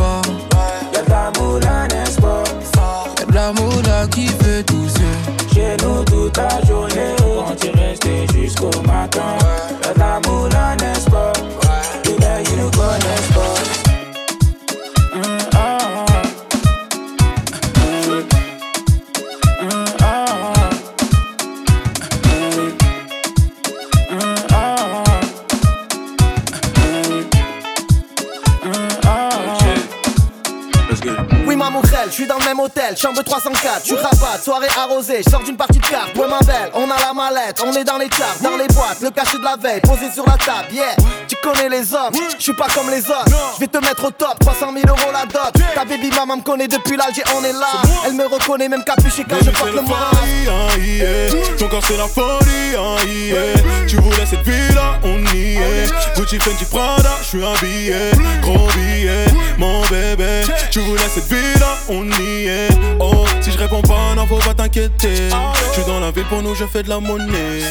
Je 32.07 32.13
suis 32.13 32.27
dans 32.27 32.37
le 32.37 32.45
même 32.45 32.59
hôtel, 32.59 32.97
chambre 32.97 33.21
304, 33.23 33.85
je 33.85 33.95
rabat, 33.95 34.41
soirée 34.41 34.67
arrosée, 34.77 35.21
je 35.25 35.29
sors 35.29 35.43
d'une 35.43 35.57
partie 35.57 35.79
de 35.79 35.85
cartes, 35.85 36.15
ouais 36.15 36.27
ma 36.27 36.39
belle, 36.39 36.71
on 36.73 36.89
a 36.89 36.95
la 36.97 37.13
mallette, 37.13 37.61
on 37.65 37.71
est 37.73 37.83
dans 37.83 37.97
les 37.97 38.09
charts, 38.09 38.37
dans 38.41 38.55
les 38.57 38.67
boîtes, 38.67 39.01
le 39.01 39.09
cachet 39.09 39.37
de 39.37 39.43
la 39.43 39.55
veille, 39.55 39.81
posé 39.81 40.11
sur 40.11 40.25
la 40.25 40.37
table, 40.37 40.73
yeah, 40.73 40.95
tu 41.27 41.35
connais 41.43 41.69
les 41.69 41.93
hommes, 41.93 42.13
je 42.37 42.43
suis 42.43 42.53
pas 42.53 42.67
comme 42.73 42.89
les 42.89 43.01
autres, 43.01 43.25
je 43.55 43.59
vais 43.59 43.67
te 43.67 43.77
mettre 43.77 44.05
au 44.05 44.11
top, 44.11 44.39
300 44.39 44.73
000 44.73 44.87
euros 44.87 45.11
la 45.11 45.25
dot, 45.25 45.53
ta 45.75 45.85
baby 45.85 46.09
maman 46.09 46.37
me 46.37 46.41
connaît 46.41 46.67
depuis 46.67 46.97
l'Alger, 46.97 47.23
on 47.37 47.43
est 47.43 47.53
là, 47.53 47.81
elle 48.05 48.13
me 48.13 48.25
reconnaît 48.25 48.69
même 48.69 48.83
capuché 48.83 49.25
quand 49.29 49.37
je 49.43 49.51
porte 49.51 49.73
le 49.73 49.81
masque. 49.81 51.57
Ton 51.57 51.67
corps 51.67 51.83
c'est 51.85 51.97
la 51.97 52.07
folie 52.07 52.75
hein, 52.77 52.95
yeah. 53.05 53.87
Tu 53.87 53.95
voulais 53.97 54.25
cette 54.25 54.41
vie 54.41 54.73
là, 54.73 54.99
on 55.03 55.19
y 55.33 55.55
est. 55.55 55.91
Gucci, 56.15 56.39
Fendi, 56.39 56.65
Prada, 56.65 57.11
je 57.21 57.27
suis 57.27 57.43
un 57.43 57.53
billet, 57.61 58.11
gros 58.41 58.67
billet, 58.75 59.25
mon 59.57 59.81
bébé. 59.87 60.41
Tu 60.71 60.79
voulais 60.79 61.07
cette 61.13 61.27
vie 61.31 61.59
là, 61.59 61.77
on 61.89 62.05
y 62.05 62.47
est. 62.47 62.69
Oh, 62.99 63.25
si 63.41 63.51
je 63.51 63.57
réponds 63.57 63.81
pas, 63.81 64.13
non, 64.15 64.27
faut 64.27 64.37
pas 64.37 64.53
t'inquiéter. 64.53 65.29
Je 65.29 65.73
suis 65.73 65.85
dans 65.85 65.99
la 65.99 66.11
ville 66.11 66.25
pour 66.25 66.41
nous, 66.41 66.55
je 66.55 66.65
fais 66.65 66.83
de 66.83 66.89
la 66.89 66.99
monnaie. 66.99 67.63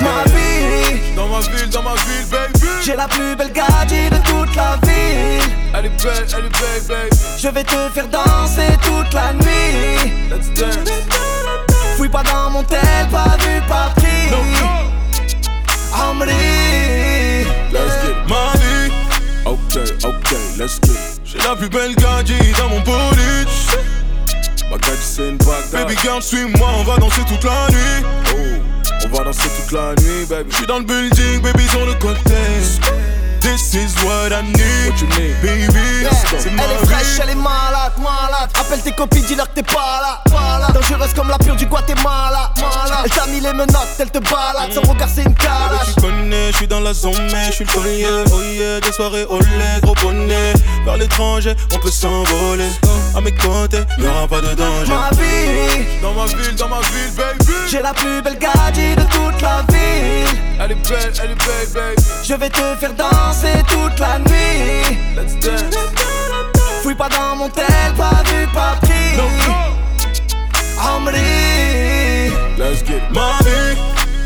Ma 0.00 0.24
vie, 0.30 1.00
Dans 1.16 1.28
ma 1.28 1.40
ville, 1.40 1.70
dans 1.70 1.82
ma 1.82 1.94
ville, 1.94 2.26
baby. 2.30 2.51
J'ai 2.84 2.96
la 2.96 3.06
plus 3.06 3.36
belle 3.36 3.52
gadget 3.52 4.12
de 4.12 4.18
toute 4.28 4.54
la 4.56 4.76
ville. 4.82 5.42
Elle 5.74 5.86
est 5.86 6.02
belle, 6.02 6.26
elle 6.36 6.46
est 6.46 6.60
belle, 6.60 6.82
baby. 6.88 7.16
Je 7.38 7.48
vais 7.48 7.64
te 7.64 7.88
faire 7.94 8.08
danser 8.08 8.76
toute 8.82 9.14
la 9.14 9.32
nuit. 9.34 10.12
Let's 10.30 10.52
dance. 10.54 10.90
Fouille 11.96 12.08
pas 12.08 12.22
dans 12.22 12.50
mon 12.50 12.62
tel, 12.64 12.80
pas 13.10 13.36
vu, 13.40 13.60
pas 13.68 13.92
pris. 13.96 14.28
Amri. 15.94 16.32
Let's 17.72 17.94
get 18.02 18.16
vie. 18.26 18.92
Ok, 19.44 19.78
ok, 20.04 20.36
let's 20.58 20.80
get 20.82 20.92
it. 20.92 21.20
J'ai 21.24 21.38
la 21.38 21.56
plus 21.56 21.68
belle 21.68 21.94
gadget 21.94 22.56
dans 22.58 22.68
mon 22.68 22.80
bolide. 22.80 23.48
Ma 24.70 24.76
c'est 25.00 25.28
une 25.28 25.36
bague. 25.38 25.70
Baby 25.72 25.94
girl, 26.02 26.22
suis-moi, 26.22 26.68
on 26.78 26.84
va 26.84 26.96
danser 26.96 27.22
toute 27.28 27.44
la 27.44 27.68
nuit. 27.70 28.06
Oh, 28.34 28.71
va 29.12 29.24
danser 29.24 29.48
toute 29.48 29.72
la 29.72 29.94
nuit, 30.02 30.26
baby. 30.26 30.50
J'suis 30.50 30.66
dans 30.66 30.78
le 30.78 30.84
building, 30.84 31.40
baby, 31.42 31.68
sur 31.68 31.84
le 31.84 31.94
côté. 31.94 32.18
This 33.40 33.74
is 33.74 33.94
what 34.04 34.30
I 34.30 34.42
need. 34.42 34.92
What 34.92 35.00
you 35.00 35.06
need, 35.18 35.34
baby. 35.42 36.06
Elle 36.44 36.70
est 36.70 36.86
fraîche, 36.86 37.20
elle 37.22 37.30
est 37.30 37.34
malade, 37.34 37.92
malade. 37.98 38.50
Appelle 38.58 38.80
tes 38.80 38.92
copines, 38.92 39.24
dis-leur 39.24 39.48
que 39.50 39.54
t'es 39.56 39.62
pas 39.62 40.00
là, 40.00 40.22
pas 40.30 40.58
là. 40.58 40.68
Dangereuse 40.72 41.12
comme 41.14 41.28
la 41.28 41.38
pure. 41.38 41.51
Elle 43.04 43.10
t'a 43.10 43.26
mis 43.26 43.40
les 43.40 43.52
menottes, 43.52 43.88
elle 43.98 44.10
te 44.10 44.18
balade. 44.18 44.72
Son 44.72 44.80
regard, 44.82 45.08
c'est 45.12 45.22
une 45.22 45.32
Baby, 45.32 45.44
calage. 45.44 45.94
tu 45.94 46.00
connais, 46.00 46.52
je 46.52 46.56
suis 46.58 46.66
dans 46.68 46.80
la 46.80 46.92
zone, 46.94 47.14
mais 47.32 47.46
je 47.48 47.52
suis 47.52 47.64
le 47.64 47.72
collier. 47.72 48.06
Oh 48.32 48.40
yeah, 48.42 48.80
des 48.80 48.92
soirées 48.92 49.24
au 49.24 49.38
lait, 49.40 49.80
gros 49.82 49.94
bonnet. 50.02 50.52
Vers 50.84 50.96
l'étranger, 50.96 51.54
on 51.74 51.78
peut 51.78 51.90
s'envoler. 51.90 52.68
À 53.16 53.20
mes 53.20 53.32
côtés, 53.32 53.82
y'aura 53.98 54.26
pas 54.28 54.40
de 54.40 54.54
danger. 54.54 54.92
Ma 54.92 55.10
vie, 55.16 55.84
Dans 56.00 56.12
ma 56.14 56.26
ville, 56.26 56.54
dans 56.56 56.68
ma 56.68 56.80
ville, 56.80 57.12
baby. 57.16 57.52
j'ai 57.68 57.82
la 57.82 57.92
plus 57.92 58.22
belle 58.22 58.38
gadget 58.38 58.96
de 58.96 59.02
toute 59.02 59.42
la 59.42 59.62
ville. 59.72 60.38
Elle 60.60 60.72
est 60.72 60.88
belle, 60.88 61.12
elle 61.24 61.30
est 61.32 61.34
belle, 61.34 61.68
baby. 61.74 62.02
Je 62.24 62.34
vais 62.34 62.50
te 62.50 62.76
faire 62.80 62.94
danser 62.94 63.62
toute 63.68 63.98
la 63.98 64.18
nuit. 64.20 64.96
Let's 65.16 65.34
dance. 65.40 65.74
Fouille 66.82 66.94
pas 66.94 67.08
dans 67.08 67.36
mon 67.36 67.48
tel, 67.48 67.66
pas 67.96 68.22
vu, 68.30 68.46
pas 68.54 68.76
pris. 68.80 69.20
Amri. 70.80 71.91
Let's 72.58 72.82
get 72.82 73.02
vie. 73.10 73.76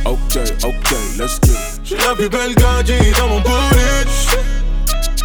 Ok, 0.05 0.39
ok, 0.65 0.91
let's 1.19 1.39
get 1.43 1.53
it. 1.53 1.81
J'ai 1.85 1.97
la 1.97 2.15
plus 2.15 2.29
belle 2.29 2.55
gadget 2.55 3.17
dans 3.19 3.29
mon 3.29 3.41
bolide. 3.41 4.09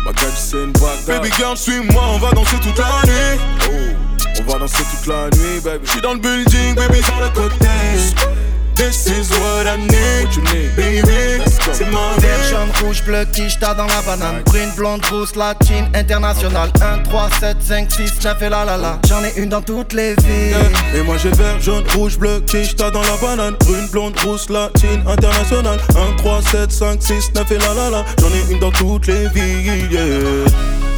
Ma 0.05 0.11
gadget 0.13 0.34
c'est 0.38 0.57
une 0.57 0.71
bague. 0.73 1.05
Baby 1.07 1.29
girl, 1.38 1.57
suis-moi, 1.57 2.03
on 2.13 2.17
va 2.17 2.32
danser 2.32 2.57
toute 2.57 2.77
la 2.77 3.01
nuit. 3.05 3.39
Oh, 3.67 4.39
on 4.39 4.51
va 4.51 4.59
danser 4.59 4.84
toute 4.84 5.07
la 5.07 5.29
nuit, 5.29 5.59
baby. 5.63 5.86
J'suis 5.86 6.01
dans 6.01 6.13
le 6.13 6.19
building, 6.19 6.75
baby, 6.75 7.03
sur 7.03 7.19
le 7.19 7.29
côté. 7.29 7.67
This 8.76 9.07
is 9.07 9.30
what 9.39 9.67
I 9.67 9.78
need. 9.78 10.26
What 10.26 10.36
you 10.36 10.43
need, 10.43 10.76
baby. 10.76 11.41
C'est 11.74 11.86
vie. 11.86 12.49
jaune, 12.49 12.69
rouge, 12.84 13.03
bleu, 13.03 13.26
quicheta 13.26 13.74
dans 13.74 13.86
la 13.88 14.01
banane. 14.01 14.43
Brune, 14.45 14.72
blonde, 14.76 15.05
rousse, 15.05 15.36
latine, 15.36 15.89
internationale. 15.93 16.72
1, 16.82 17.03
3, 17.03 17.30
7, 17.39 17.57
5, 17.61 17.91
6, 17.91 18.13
9 18.24 18.41
et 18.41 18.49
la 18.49 18.65
la 18.65 18.78
la. 18.78 18.99
J'en 19.07 19.24
ai 19.24 19.34
une 19.38 19.49
dans 19.49 19.61
toutes 19.61 19.93
les 19.93 20.15
villes. 20.15 20.55
Et 20.95 21.01
moi 21.01 21.17
j'ai 21.17 21.32
vert, 21.32 21.59
jaune, 21.61 21.84
rouge, 21.95 22.17
bleu, 22.17 22.41
quicheta 22.41 22.91
dans 22.91 23.01
la 23.01 23.17
banane 23.22 23.55
Brune, 23.59 23.88
blonde, 23.91 24.19
rousse, 24.19 24.49
latine, 24.49 25.03
internationale 25.07 25.80
1, 25.95 26.15
3, 26.17 26.41
7, 26.41 26.72
5, 26.72 27.01
6, 27.01 27.32
9 27.36 27.51
et 27.51 27.57
la 27.57 27.74
la 27.74 27.89
la 27.89 28.05
J'en 28.19 28.28
ai 28.28 28.51
une 28.51 28.59
dans 28.59 28.72
toutes 28.72 29.07
les 29.07 29.28
villes, 29.30 29.91
yeah 29.91 30.91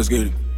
let's 0.00 0.08
get 0.08 0.28
it 0.28 0.49